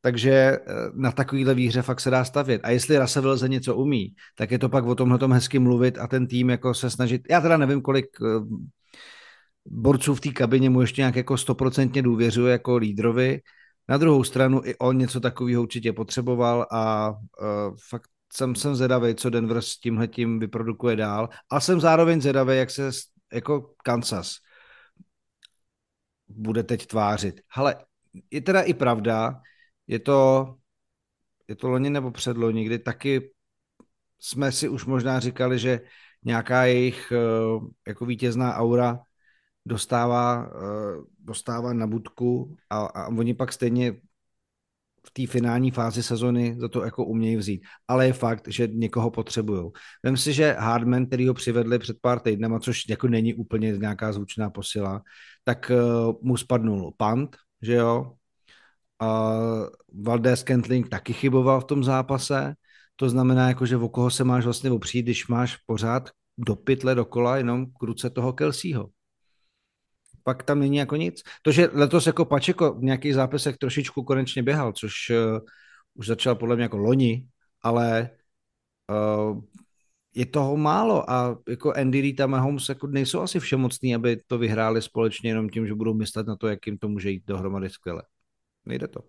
Takže 0.00 0.30
eh, 0.30 0.58
na 0.94 1.12
takovýhle 1.12 1.54
výhře 1.54 1.82
fakt 1.82 2.00
se 2.00 2.10
dá 2.10 2.24
stavět. 2.24 2.60
A 2.64 2.70
jestli 2.70 2.98
Russell 2.98 3.36
za 3.36 3.46
něco 3.46 3.76
umí, 3.76 4.14
tak 4.36 4.50
je 4.50 4.58
to 4.58 4.68
pak 4.68 4.84
o 4.84 4.94
tomhle 4.94 5.18
tom 5.18 5.32
hezky 5.32 5.58
mluvit 5.58 5.98
a 5.98 6.06
ten 6.06 6.26
tým 6.26 6.50
jako 6.50 6.74
se 6.74 6.90
snažit. 6.90 7.22
Já 7.30 7.40
teda 7.40 7.56
nevím, 7.56 7.82
kolik 7.82 8.06
eh, 8.22 8.26
borců 9.66 10.14
v 10.14 10.20
té 10.20 10.28
kabině 10.28 10.70
mu 10.70 10.80
ještě 10.80 11.00
nějak 11.00 11.16
jako 11.16 11.36
stoprocentně 11.36 12.02
důvěřuje 12.02 12.52
jako 12.52 12.76
lídrovi. 12.76 13.40
Na 13.88 13.96
druhou 13.96 14.24
stranu 14.24 14.60
i 14.64 14.76
on 14.78 14.98
něco 14.98 15.20
takového 15.20 15.62
určitě 15.62 15.92
potřeboval 15.92 16.66
a 16.70 17.10
uh, 17.10 17.16
fakt 17.88 18.08
jsem, 18.32 18.54
jsem 18.54 18.74
zvědavý, 18.74 19.14
co 19.14 19.30
Denver 19.30 19.60
s 19.62 19.76
tímhletím 19.80 20.38
vyprodukuje 20.38 20.96
dál. 20.96 21.28
A 21.50 21.60
jsem 21.60 21.80
zároveň 21.80 22.20
zvědavý, 22.20 22.56
jak 22.56 22.70
se 22.70 22.90
jako 23.32 23.74
Kansas 23.84 24.34
bude 26.28 26.62
teď 26.62 26.86
tvářit. 26.86 27.40
Ale 27.54 27.76
je 28.30 28.40
teda 28.40 28.60
i 28.60 28.74
pravda, 28.74 29.40
je 29.90 29.98
to, 29.98 30.54
je 31.48 31.56
to 31.56 31.68
loni 31.68 31.90
nebo 31.90 32.10
předloni, 32.10 32.64
kdy 32.64 32.78
taky 32.78 33.30
jsme 34.18 34.52
si 34.52 34.68
už 34.68 34.84
možná 34.84 35.20
říkali, 35.20 35.58
že 35.58 35.80
nějaká 36.24 36.64
jejich 36.64 37.12
uh, 37.12 37.68
jako 37.88 38.06
vítězná 38.06 38.54
aura 38.54 39.00
dostává, 39.66 40.46
uh, 40.54 41.04
dostává 41.18 41.72
na 41.72 41.86
budku 41.86 42.56
a, 42.70 42.78
a 42.78 43.08
oni 43.08 43.34
pak 43.34 43.52
stejně 43.52 43.92
v 45.06 45.10
té 45.10 45.26
finální 45.26 45.70
fázi 45.70 46.02
sezony 46.02 46.56
za 46.58 46.68
to 46.68 46.84
jako 46.84 47.04
umějí 47.04 47.36
vzít. 47.36 47.62
Ale 47.88 48.06
je 48.06 48.12
fakt, 48.12 48.48
že 48.48 48.66
někoho 48.66 49.10
potřebují. 49.10 49.70
Vem 50.04 50.16
si, 50.16 50.32
že 50.32 50.56
Hardman, 50.58 51.06
který 51.06 51.28
ho 51.28 51.34
přivedli 51.34 51.78
před 51.78 51.96
pár 52.00 52.20
týdnama, 52.20 52.60
což 52.60 52.88
jako 52.88 53.08
není 53.08 53.34
úplně 53.34 53.72
nějaká 53.72 54.12
zvučná 54.12 54.50
posila, 54.50 55.02
tak 55.44 55.72
uh, 55.74 56.14
mu 56.22 56.36
spadnul 56.36 56.94
pant, 56.96 57.36
že 57.62 57.74
jo, 57.74 58.12
a 59.00 59.34
Valdés 60.02 60.42
Kentling 60.42 60.88
taky 60.88 61.12
chyboval 61.12 61.60
v 61.60 61.64
tom 61.64 61.84
zápase, 61.84 62.54
to 62.96 63.08
znamená, 63.08 63.48
jako, 63.48 63.66
že 63.66 63.76
o 63.76 63.88
koho 63.88 64.10
se 64.10 64.24
máš 64.24 64.44
vlastně 64.44 64.70
opřít, 64.70 65.02
když 65.02 65.28
máš 65.28 65.56
pořád 65.56 66.10
do 66.38 66.56
pytle 66.56 66.94
dokola 66.94 67.36
jenom 67.36 67.66
k 67.66 67.82
ruce 67.82 68.10
toho 68.10 68.32
Kelseyho. 68.32 68.88
Pak 70.22 70.42
tam 70.42 70.60
není 70.60 70.76
jako 70.76 70.96
nic. 70.96 71.22
To, 71.42 71.52
že 71.52 71.70
letos 71.72 72.06
jako 72.06 72.24
Pačeko 72.24 72.74
v 72.74 72.82
nějakých 72.82 73.14
zápasech 73.14 73.56
trošičku 73.56 74.02
konečně 74.02 74.42
běhal, 74.42 74.72
což 74.72 74.92
uh, 75.10 75.40
už 75.94 76.06
začal 76.06 76.34
podle 76.34 76.56
mě 76.56 76.62
jako 76.62 76.76
loni, 76.76 77.26
ale 77.62 78.10
uh, 78.90 79.40
je 80.14 80.26
toho 80.26 80.56
málo 80.56 81.10
a 81.10 81.38
jako 81.48 81.72
Andy 81.72 82.00
Reid 82.00 82.20
a 82.20 82.26
Mahomes 82.26 82.68
jako 82.68 82.86
nejsou 82.86 83.20
asi 83.20 83.40
všemocní, 83.40 83.94
aby 83.94 84.16
to 84.26 84.38
vyhráli 84.38 84.82
společně 84.82 85.30
jenom 85.30 85.48
tím, 85.48 85.66
že 85.66 85.74
budou 85.74 85.94
myslet 85.94 86.26
na 86.26 86.36
to, 86.36 86.48
jak 86.48 86.66
jim 86.66 86.78
to 86.78 86.88
může 86.88 87.10
jít 87.10 87.22
dohromady 87.26 87.70
skvěle. 87.70 88.02
Nejde 88.66 88.88
to. 88.88 89.00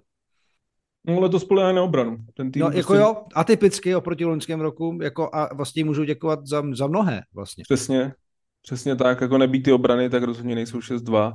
No 1.08 1.18
ale 1.18 1.30
to 1.30 1.40
spolehají 1.40 1.76
na 1.76 1.84
obranu. 1.84 2.18
Ten 2.34 2.52
tým 2.52 2.62
no, 2.62 2.68
jako 2.68 2.88
prostě... 2.88 3.02
jo, 3.02 3.24
atypicky 3.36 3.96
oproti 3.96 4.26
loňském 4.26 4.62
roku, 4.62 5.00
jako 5.02 5.30
a 5.34 5.54
vlastně 5.54 5.86
můžu 5.86 6.04
děkovat 6.04 6.48
za, 6.48 6.64
za 6.74 6.88
mnohé 6.88 7.22
vlastně. 7.34 7.64
Přesně, 7.64 8.14
přesně 8.62 8.96
tak, 8.96 9.22
jako 9.22 9.38
nebýt 9.38 9.64
ty 9.64 9.72
obrany, 9.72 10.10
tak 10.10 10.24
rozhodně 10.24 10.56
nejsou 10.56 10.80
6-2 10.80 11.34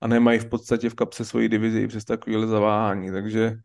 a 0.00 0.06
nemají 0.08 0.38
v 0.38 0.46
podstatě 0.46 0.90
v 0.90 0.94
kapse 0.94 1.24
svoji 1.24 1.48
divizi 1.48 1.80
i 1.80 1.88
přes 1.88 2.04
takovéhle 2.04 2.46
zaváhání, 2.46 3.10
takže 3.10 3.56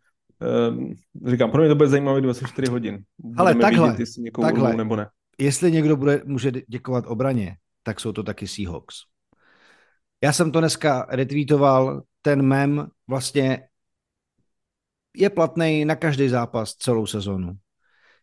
um, 0.69 0.95
říkám, 1.25 1.51
pro 1.51 1.61
mě 1.61 1.69
to 1.69 1.75
bude 1.75 1.89
zajímavé 1.89 2.21
24 2.21 2.71
hodin. 2.71 3.03
Budeme 3.17 3.41
ale 3.41 3.55
takhle, 3.55 3.87
vidět, 3.87 3.99
jestli 3.99 4.21
někoho 4.21 4.47
takhle, 4.47 4.75
nebo 4.75 4.95
ne. 4.95 5.07
Jestli 5.37 5.71
někdo 5.71 5.97
bude, 5.97 6.21
může 6.25 6.51
děkovat 6.67 7.05
obraně, 7.07 7.55
tak 7.83 7.99
jsou 7.99 8.11
to 8.11 8.23
taky 8.23 8.47
Seahawks. 8.47 8.95
Já 10.23 10.33
jsem 10.33 10.51
to 10.51 10.59
dneska 10.59 11.07
retweetoval, 11.09 12.01
ten 12.21 12.41
mem 12.41 12.87
vlastně 13.07 13.68
je 15.15 15.29
platný 15.29 15.85
na 15.85 15.95
každý 15.95 16.29
zápas 16.29 16.73
celou 16.73 17.05
sezonu. 17.05 17.53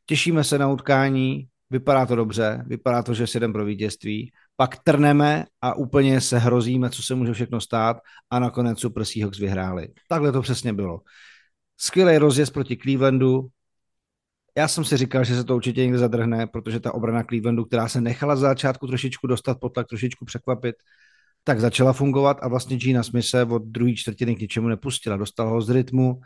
Těšíme 0.07 0.45
se 0.45 0.59
na 0.59 0.69
utkání, 0.69 1.49
vypadá 1.71 2.07
to 2.07 2.17
dobře, 2.17 2.65
vypadá 2.67 3.03
to, 3.03 3.15
že 3.15 3.27
si 3.27 3.39
jdem 3.39 3.53
pro 3.53 3.65
vítězství, 3.65 4.33
pak 4.57 4.83
trneme 4.85 5.45
a 5.61 5.75
úplně 5.75 6.21
se 6.21 6.39
hrozíme, 6.39 6.91
co 6.91 7.03
se 7.03 7.15
může 7.15 7.33
všechno 7.33 7.61
stát 7.61 7.97
a 8.31 8.39
nakonec 8.39 8.81
Super 8.81 9.05
Seahawks 9.05 9.39
vyhráli. 9.39 9.89
Takhle 10.09 10.33
to 10.33 10.43
přesně 10.43 10.73
bylo. 10.73 11.01
Skvělý 11.77 12.19
rozjezd 12.19 12.53
proti 12.53 12.77
Clevelandu. 12.77 13.47
Já 14.57 14.69
jsem 14.69 14.85
si 14.85 14.97
říkal, 14.97 15.25
že 15.25 15.37
se 15.37 15.45
to 15.45 15.57
určitě 15.57 15.83
někde 15.83 15.99
zadrhne, 15.99 16.47
protože 16.47 16.81
ta 16.81 16.95
obrana 16.95 17.23
Clevelandu, 17.23 17.65
která 17.65 17.89
se 17.89 18.01
nechala 18.01 18.37
za 18.37 18.49
začátku 18.49 18.87
trošičku 18.87 19.27
dostat 19.27 19.61
pod 19.61 19.69
tlak, 19.69 19.87
trošičku 19.87 20.25
překvapit, 20.25 20.77
tak 21.45 21.61
začala 21.61 21.93
fungovat 21.93 22.39
a 22.43 22.49
vlastně 22.49 22.77
Gina 22.77 23.03
Smith 23.03 23.27
se 23.27 23.45
od 23.45 23.63
druhé 23.63 23.95
čtvrtiny 23.95 24.37
k 24.37 24.41
ničemu 24.41 24.69
nepustila. 24.69 25.17
Dostal 25.17 25.49
ho 25.49 25.63
z 25.63 25.71
rytmu, 25.71 26.21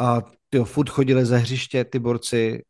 a 0.00 0.22
ty 0.50 0.58
furt 0.64 0.88
chodili 0.88 1.26
ze 1.26 1.38
hřiště 1.38 1.84
ty 1.84 1.98
borci. 1.98 2.62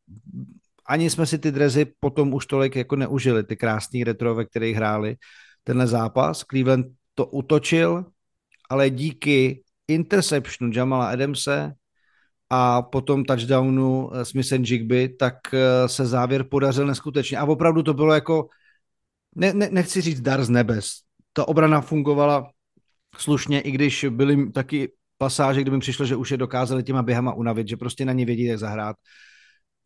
Ani 0.86 1.10
jsme 1.10 1.26
si 1.26 1.38
ty 1.38 1.52
drezy 1.52 1.86
potom 2.00 2.34
už 2.34 2.46
tolik 2.46 2.76
jako 2.76 2.96
neužili, 2.96 3.44
ty 3.44 3.56
krásný 3.56 4.04
retro, 4.04 4.34
ve 4.34 4.44
kterých 4.44 4.76
hráli 4.76 5.16
tenhle 5.64 5.86
zápas. 5.86 6.44
Cleveland 6.50 6.86
to 7.14 7.26
utočil, 7.26 8.04
ale 8.70 8.90
díky 8.90 9.62
interceptionu 9.88 10.72
Jamala 10.74 11.10
Adamse 11.10 11.72
a 12.50 12.82
potom 12.82 13.24
touchdownu 13.24 14.10
eh, 14.14 14.24
Smith 14.24 14.52
and 14.52 14.70
Jigby, 14.70 15.08
tak 15.08 15.36
eh, 15.54 15.88
se 15.88 16.06
závěr 16.06 16.44
podařil 16.44 16.86
neskutečně. 16.86 17.38
A 17.38 17.44
opravdu 17.44 17.82
to 17.82 17.94
bylo 17.94 18.14
jako, 18.14 18.48
ne, 19.36 19.52
ne, 19.52 19.68
nechci 19.72 20.00
říct 20.00 20.20
dar 20.20 20.44
z 20.44 20.50
nebes. 20.50 20.90
Ta 21.32 21.48
obrana 21.48 21.80
fungovala 21.80 22.50
slušně, 23.16 23.60
i 23.60 23.70
když 23.70 24.06
byly 24.10 24.52
taky 24.52 24.92
pasáže, 25.18 25.62
kdy 25.62 25.70
mi 25.70 25.78
přišlo, 25.78 26.06
že 26.06 26.16
už 26.16 26.30
je 26.30 26.36
dokázali 26.36 26.82
těma 26.82 27.02
běhama 27.02 27.34
unavit, 27.34 27.68
že 27.68 27.76
prostě 27.76 28.04
na 28.04 28.12
ně 28.12 28.24
vědí, 28.24 28.44
jak 28.44 28.58
zahrát. 28.58 28.96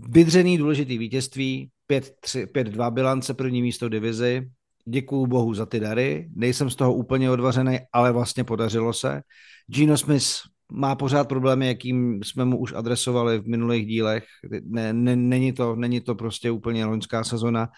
Vydřený 0.08 0.58
důležitý 0.58 0.98
vítězství, 0.98 1.70
5-2 1.90 2.90
bilance, 2.90 3.34
první 3.34 3.62
místo 3.62 3.88
divizi. 3.88 4.50
Děkuju 4.88 5.26
bohu 5.26 5.54
za 5.54 5.66
ty 5.66 5.80
dary. 5.80 6.28
Nejsem 6.34 6.70
z 6.70 6.76
toho 6.76 6.94
úplně 6.94 7.30
odvařený, 7.30 7.78
ale 7.92 8.12
vlastně 8.12 8.44
podařilo 8.44 8.92
se. 8.92 9.22
Gino 9.66 9.98
Smith 9.98 10.26
má 10.72 10.94
pořád 10.94 11.28
problémy, 11.28 11.66
jakým 11.66 12.22
jsme 12.22 12.44
mu 12.44 12.58
už 12.58 12.72
adresovali 12.72 13.38
v 13.38 13.48
minulých 13.48 13.86
dílech. 13.86 14.24
Ne, 14.62 14.92
ne, 14.92 15.16
není, 15.16 15.52
to, 15.52 15.76
není 15.76 16.00
to 16.00 16.14
prostě 16.14 16.50
úplně 16.50 16.84
loňská 16.84 17.24
sezona, 17.24 17.68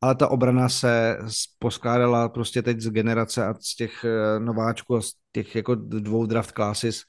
ale 0.00 0.14
ta 0.14 0.28
obrana 0.28 0.68
se 0.68 1.18
poskládala 1.58 2.28
prostě 2.28 2.62
teď 2.62 2.80
z 2.80 2.90
generace 2.90 3.46
a 3.46 3.54
z 3.60 3.76
těch 3.76 4.04
eh, 4.04 4.40
nováčků 4.40 4.96
a 4.96 5.00
z 5.00 5.12
těch 5.32 5.56
jako 5.56 5.74
dvou 5.74 6.26
draft 6.26 6.54
classes, 6.54 7.02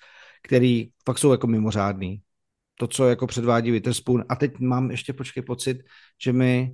který 0.43 0.89
fakt 1.05 1.17
jsou 1.17 1.31
jako 1.31 1.47
mimořádný. 1.47 2.21
To, 2.79 2.87
co 2.87 3.09
jako 3.09 3.27
předvádí 3.27 3.71
Witherspoon. 3.71 4.25
A 4.29 4.35
teď 4.35 4.59
mám 4.59 4.91
ještě 4.91 5.13
počkej 5.13 5.43
pocit, 5.43 5.77
že 6.23 6.33
mi 6.33 6.73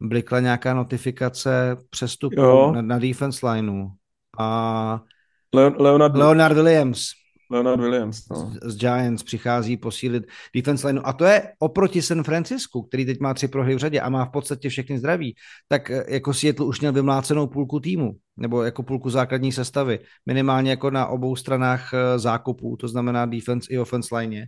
blikla 0.00 0.40
nějaká 0.40 0.74
notifikace 0.74 1.76
přestupu 1.90 2.72
na, 2.72 2.82
na 2.82 2.98
defense 2.98 3.50
lineu. 3.50 3.88
A 4.38 5.00
Leonard, 5.54 6.16
Leonard 6.16 6.54
Williams. 6.56 7.17
Leonard 7.50 7.80
Williams. 7.80 8.28
No. 8.30 8.36
Z, 8.36 8.58
z 8.62 8.76
Giants 8.76 9.22
přichází 9.22 9.76
posílit 9.76 10.24
defense 10.54 10.86
line. 10.86 11.00
A 11.04 11.12
to 11.12 11.24
je 11.24 11.52
oproti 11.58 12.02
San 12.02 12.22
Francisku, 12.22 12.82
který 12.82 13.06
teď 13.06 13.20
má 13.20 13.34
tři 13.34 13.48
prohry 13.48 13.74
v 13.74 13.78
řadě 13.78 14.00
a 14.00 14.08
má 14.08 14.24
v 14.24 14.30
podstatě 14.30 14.68
všechny 14.68 14.98
zdraví, 14.98 15.34
tak 15.68 15.90
eh, 15.90 16.04
jako 16.08 16.34
Seattle 16.34 16.66
už 16.66 16.80
měl 16.80 16.92
vymlácenou 16.92 17.46
půlku 17.46 17.80
týmu, 17.80 18.12
nebo 18.36 18.62
jako 18.62 18.82
půlku 18.82 19.10
základní 19.10 19.52
sestavy, 19.52 19.98
minimálně 20.26 20.70
jako 20.70 20.90
na 20.90 21.06
obou 21.06 21.36
stranách 21.36 21.94
eh, 21.94 22.18
zákopů, 22.18 22.76
to 22.76 22.88
znamená 22.88 23.26
defense 23.26 23.66
i 23.70 23.78
offense 23.78 24.16
line. 24.16 24.46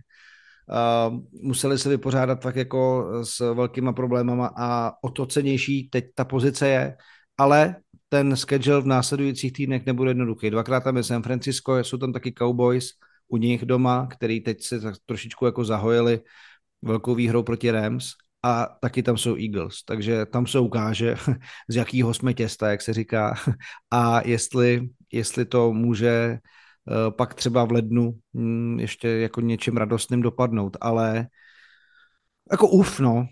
Uh, 0.71 1.19
museli 1.41 1.77
se 1.77 1.89
vypořádat 1.89 2.39
tak 2.39 2.55
jako 2.55 3.09
s 3.23 3.53
velkýma 3.53 3.93
problémama 3.93 4.51
a 4.57 4.93
o 5.03 5.09
to 5.09 5.25
cenější 5.25 5.89
teď 5.89 6.05
ta 6.15 6.25
pozice 6.25 6.67
je, 6.69 6.95
ale 7.37 7.75
ten 8.13 8.35
schedule 8.35 8.81
v 8.81 8.85
následujících 8.85 9.53
týdnech 9.53 9.85
nebude 9.85 10.09
jednoduchý. 10.09 10.49
Dvakrát 10.49 10.83
tam 10.83 10.97
je 10.97 11.03
San 11.03 11.23
Francisco, 11.23 11.77
jsou 11.77 11.97
tam 11.97 12.13
taky 12.13 12.33
Cowboys 12.33 12.91
u 13.27 13.37
nich 13.37 13.65
doma, 13.65 14.07
který 14.11 14.41
teď 14.41 14.63
se 14.63 14.79
trošičku 15.05 15.45
jako 15.45 15.63
zahojili 15.63 16.19
velkou 16.81 17.15
výhrou 17.15 17.43
proti 17.43 17.71
Rams 17.71 18.11
a 18.43 18.65
taky 18.81 19.03
tam 19.03 19.17
jsou 19.17 19.35
Eagles, 19.35 19.83
takže 19.85 20.25
tam 20.25 20.47
se 20.47 20.59
ukáže, 20.59 21.15
z 21.69 21.75
jakého 21.75 22.13
jsme 22.13 22.33
těsta, 22.33 22.71
jak 22.71 22.81
se 22.81 22.93
říká, 22.93 23.35
a 23.91 24.27
jestli, 24.27 24.89
jestli 25.11 25.45
to 25.45 25.73
může 25.73 26.09
eh, 26.11 27.11
pak 27.11 27.33
třeba 27.33 27.65
v 27.65 27.71
lednu 27.71 28.11
hm, 28.33 28.79
ještě 28.79 29.07
jako 29.07 29.41
něčím 29.41 29.77
radostným 29.77 30.21
dopadnout, 30.21 30.77
ale 30.81 31.27
jako 32.51 32.67
uf, 32.67 32.99
no. 32.99 33.27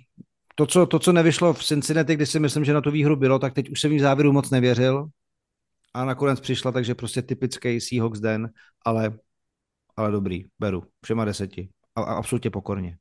To 0.60 0.66
co, 0.66 0.86
to, 0.86 1.00
co 1.00 1.12
nevyšlo 1.12 1.54
v 1.54 1.64
Cincinnati, 1.64 2.16
kdy 2.16 2.26
si 2.26 2.40
myslím, 2.40 2.66
že 2.66 2.74
na 2.74 2.82
tu 2.82 2.92
výhru 2.92 3.16
bylo, 3.16 3.40
tak 3.40 3.54
teď 3.54 3.70
už 3.70 3.82
jsem 3.82 3.92
jí 3.92 4.00
závěru 4.00 4.34
moc 4.34 4.50
nevěřil 4.50 5.08
a 5.94 6.06
nakonec 6.06 6.40
přišla, 6.40 6.72
takže 6.72 6.96
prostě 6.96 7.22
typický 7.22 7.82
Seahawks 7.82 8.20
den, 8.20 8.50
ale, 8.86 9.18
ale 9.96 10.12
dobrý, 10.12 10.46
beru, 10.60 10.84
všema 11.04 11.26
deseti 11.26 11.70
a, 11.96 12.02
a 12.02 12.14
absolutně 12.14 12.50
pokorně. 12.50 12.98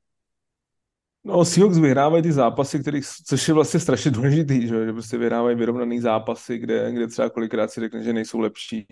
No, 1.25 1.45
Seahawks 1.45 1.79
vyhrávají 1.79 2.23
ty 2.23 2.33
zápasy, 2.33 2.79
kterých, 2.79 3.05
což 3.27 3.49
je 3.49 3.55
vlastně 3.55 3.81
strašně 3.81 4.11
důležitý, 4.11 4.69
že, 4.69 4.87
že 4.87 4.93
prostě 4.93 5.19
vyhrávají 5.19 5.57
vyrovnaný 5.57 6.01
zápasy, 6.01 6.59
kde, 6.59 6.93
kde 6.93 7.07
třeba 7.07 7.31
kolikrát 7.31 7.71
si 7.71 7.81
řekne, 7.81 8.03
že 8.03 8.13
nejsou 8.13 8.39
lepší, 8.39 8.87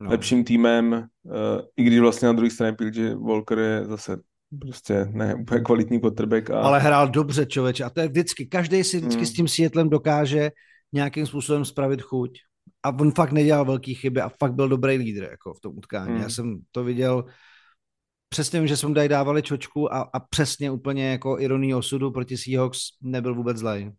no. 0.00 0.10
lepším 0.10 0.44
týmem, 0.44 0.92
uh, 1.22 1.32
i 1.76 1.84
když 1.84 2.00
vlastně 2.00 2.26
na 2.26 2.32
druhé 2.32 2.50
straně 2.50 2.76
že 2.92 3.14
Walker 3.14 3.58
je 3.58 3.84
zase 3.84 4.16
prostě 4.58 5.06
ne 5.10 5.34
úplně 5.34 5.60
kvalitní 5.60 6.00
quarterback. 6.00 6.50
A... 6.50 6.60
Ale 6.60 6.80
hrál 6.80 7.08
dobře, 7.08 7.46
člověče, 7.46 7.84
a 7.84 7.90
to 7.90 8.00
je 8.00 8.08
vždycky, 8.08 8.46
každý 8.46 8.84
si 8.84 8.96
vždycky 8.96 9.18
hmm. 9.18 9.26
s 9.26 9.32
tím 9.32 9.48
Seattlem 9.48 9.90
dokáže 9.90 10.50
nějakým 10.92 11.26
způsobem 11.26 11.64
spravit 11.64 12.02
chuť. 12.02 12.38
A 12.82 12.90
on 13.00 13.12
fakt 13.12 13.32
nedělal 13.32 13.64
velký 13.64 13.94
chyby 13.94 14.20
a 14.20 14.30
fakt 14.40 14.54
byl 14.54 14.68
dobrý 14.68 14.96
lídr 14.96 15.22
jako 15.22 15.54
v 15.54 15.60
tom 15.60 15.78
utkání. 15.78 16.12
Hmm. 16.12 16.22
Já 16.22 16.28
jsem 16.28 16.58
to 16.72 16.84
viděl 16.84 17.24
přesně 18.28 18.60
vím, 18.60 18.68
že 18.68 18.76
jsme 18.76 18.88
mu 18.88 18.94
tady 18.94 19.08
dávali 19.08 19.42
čočku 19.42 19.94
a, 19.94 20.10
a 20.12 20.20
přesně 20.20 20.70
úplně 20.70 21.10
jako 21.10 21.40
ironii 21.40 21.74
osudu 21.74 22.10
proti 22.10 22.36
Seahawks 22.36 22.78
nebyl 23.02 23.34
vůbec 23.34 23.56
zlej. 23.56 23.92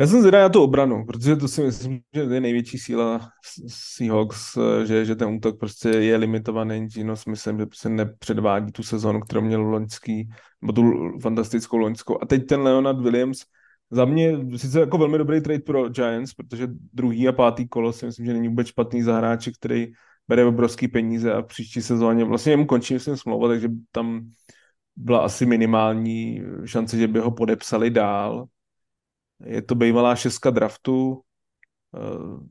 Já 0.00 0.06
jsem 0.06 0.20
zvědavý 0.20 0.42
na 0.42 0.48
tu 0.48 0.62
obranu, 0.62 1.06
protože 1.06 1.36
to 1.36 1.48
si 1.48 1.62
myslím, 1.62 2.00
že 2.14 2.20
je 2.20 2.40
největší 2.40 2.78
síla 2.78 3.30
Seahawks, 3.68 4.58
že, 4.84 5.04
že 5.04 5.16
ten 5.16 5.28
útok 5.28 5.58
prostě 5.58 5.88
je 5.88 6.16
limitovaný 6.16 6.86
Gino 6.86 7.16
Smithem, 7.16 7.58
že 7.58 7.66
prostě 7.66 7.88
nepředvádí 7.88 8.72
tu 8.72 8.82
sezonu, 8.82 9.20
kterou 9.20 9.40
měl 9.40 9.62
loňský, 9.62 10.28
nebo 10.62 10.72
tu 10.72 10.92
fantastickou 11.22 11.76
loňskou. 11.76 12.22
A 12.22 12.26
teď 12.26 12.46
ten 12.46 12.60
Leonard 12.60 13.00
Williams, 13.00 13.44
za 13.90 14.04
mě 14.04 14.38
sice 14.56 14.80
jako 14.80 14.98
velmi 14.98 15.18
dobrý 15.18 15.40
trade 15.40 15.60
pro 15.60 15.88
Giants, 15.88 16.34
protože 16.34 16.68
druhý 16.92 17.28
a 17.28 17.32
pátý 17.32 17.68
kolo 17.68 17.92
si 17.92 18.06
myslím, 18.06 18.26
že 18.26 18.32
není 18.32 18.48
vůbec 18.48 18.66
špatný 18.66 19.02
za 19.02 19.16
hráče, 19.16 19.52
který 19.52 19.86
bere 20.28 20.44
obrovský 20.44 20.88
peníze 20.88 21.32
a 21.32 21.42
v 21.42 21.46
příští 21.46 21.82
sezóně 21.82 22.24
vlastně 22.24 22.52
jemu 22.52 22.66
končí 22.66 22.94
myslím 22.94 23.16
smlouva, 23.16 23.48
takže 23.48 23.68
tam 23.92 24.30
byla 24.96 25.18
asi 25.18 25.46
minimální 25.46 26.42
šance, 26.64 26.98
že 26.98 27.08
by 27.08 27.18
ho 27.18 27.30
podepsali 27.30 27.90
dál. 27.90 28.46
Je 29.44 29.62
to 29.62 29.74
bývalá 29.74 30.16
šestka 30.16 30.50
draftu. 30.50 31.20
Eh, 31.96 32.46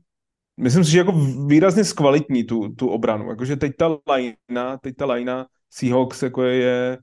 myslím 0.56 0.84
si, 0.84 0.90
že 0.90 0.98
jako 0.98 1.12
výrazně 1.46 1.84
zkvalitní 1.84 2.44
tu, 2.44 2.68
tu 2.68 2.88
obranu. 2.88 3.30
Jakože 3.30 3.56
teď 3.56 3.72
ta 3.78 3.98
lajna, 4.08 4.78
teď 4.82 4.96
ta 4.96 5.06
lajna 5.06 5.46
Seahawks 5.70 6.22
jako 6.22 6.42
je, 6.42 6.98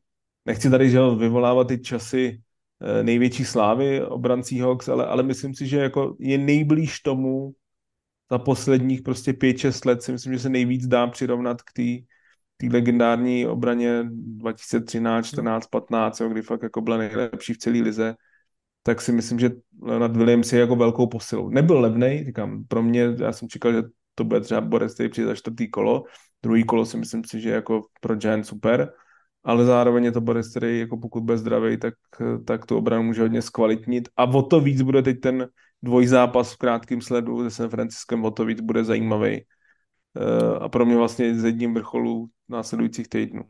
nechci 0.45 0.69
tady 0.69 0.89
že 0.89 1.00
vyvolávat 1.17 1.67
ty 1.67 1.80
časy 1.80 2.41
eh, 2.82 3.04
největší 3.04 3.45
slávy 3.45 4.06
obran 4.06 4.43
Seahawks, 4.43 4.89
ale, 4.89 5.06
ale 5.08 5.24
myslím 5.24 5.56
si, 5.56 5.67
že 5.67 5.78
jako 5.78 6.15
je 6.19 6.38
nejblíž 6.38 7.00
tomu, 7.00 7.54
za 8.32 8.39
posledních 8.39 9.02
prostě 9.02 9.34
5-6 9.34 9.86
let 9.86 10.04
si 10.04 10.12
myslím, 10.12 10.34
že 10.34 10.39
se 10.39 10.50
nejvíc 10.50 10.88
dá 10.88 11.08
přirovnat 11.08 11.62
k 11.62 11.74
té 11.74 12.06
tý 12.58 12.69
legendární 12.69 13.48
obraně 13.48 14.04
2013, 14.12 15.26
14, 15.26 15.67
15, 15.67 16.19
jo, 16.19 16.30
kdy 16.30 16.41
fakt 16.41 16.63
jako 16.63 16.82
byla 16.82 16.98
nejlepší 16.98 17.54
v 17.54 17.58
celé 17.58 17.80
lize, 17.82 18.15
tak 18.86 19.02
si 19.02 19.12
myslím, 19.12 19.39
že 19.39 19.50
Leonard 19.82 20.17
Williams 20.17 20.54
je 20.54 20.60
jako 20.60 20.76
velkou 20.76 21.08
posilou. 21.08 21.50
Nebyl 21.50 21.80
levný, 21.80 22.24
říkám, 22.26 22.63
pro 22.67 22.84
mě, 22.84 23.15
já 23.19 23.32
jsem 23.32 23.50
čekal, 23.50 23.74
že 23.74 23.84
to 24.15 24.24
bude 24.24 24.41
třeba 24.41 24.62
Boris, 24.62 24.93
který 24.93 25.10
přijde 25.10 25.28
za 25.28 25.36
čtvrtý 25.36 25.69
kolo, 25.69 26.04
druhý 26.43 26.63
kolo 26.63 26.86
si 26.86 26.98
myslím 26.98 27.24
si, 27.26 27.41
že 27.41 27.50
jako 27.50 27.82
pro 28.02 28.15
Giant 28.15 28.45
super, 28.45 28.93
ale 29.43 29.65
zároveň 29.65 30.04
je 30.04 30.12
to 30.12 30.21
Boris, 30.21 30.50
který 30.50 30.80
jako 30.80 30.98
pokud 30.98 31.24
bude 31.24 31.38
zdravý, 31.38 31.78
tak, 31.78 31.93
tak 32.45 32.65
tu 32.65 32.78
obranu 32.78 33.04
může 33.04 33.21
hodně 33.21 33.41
zkvalitnit 33.41 34.10
a 34.17 34.24
o 34.24 34.41
to 34.41 34.60
víc 34.60 34.82
bude 34.82 35.02
teď 35.02 35.19
ten 35.19 35.48
dvojzápas 35.82 36.54
v 36.54 36.58
krátkém 36.58 37.02
sledu 37.02 37.43
se 37.43 37.52
San 37.52 37.69
Franciskem 37.69 38.26
o 38.26 38.32
to 38.32 38.45
víc 38.45 38.62
bude 38.62 38.84
zajímavý. 38.84 39.41
Eh, 40.17 40.60
a 40.60 40.69
pro 40.69 40.86
mě 40.86 40.95
vlastně 40.95 41.36
z 41.36 41.43
jedním 41.43 41.74
vrcholu 41.74 42.30
následujících 42.50 43.10
týdnů. 43.10 43.43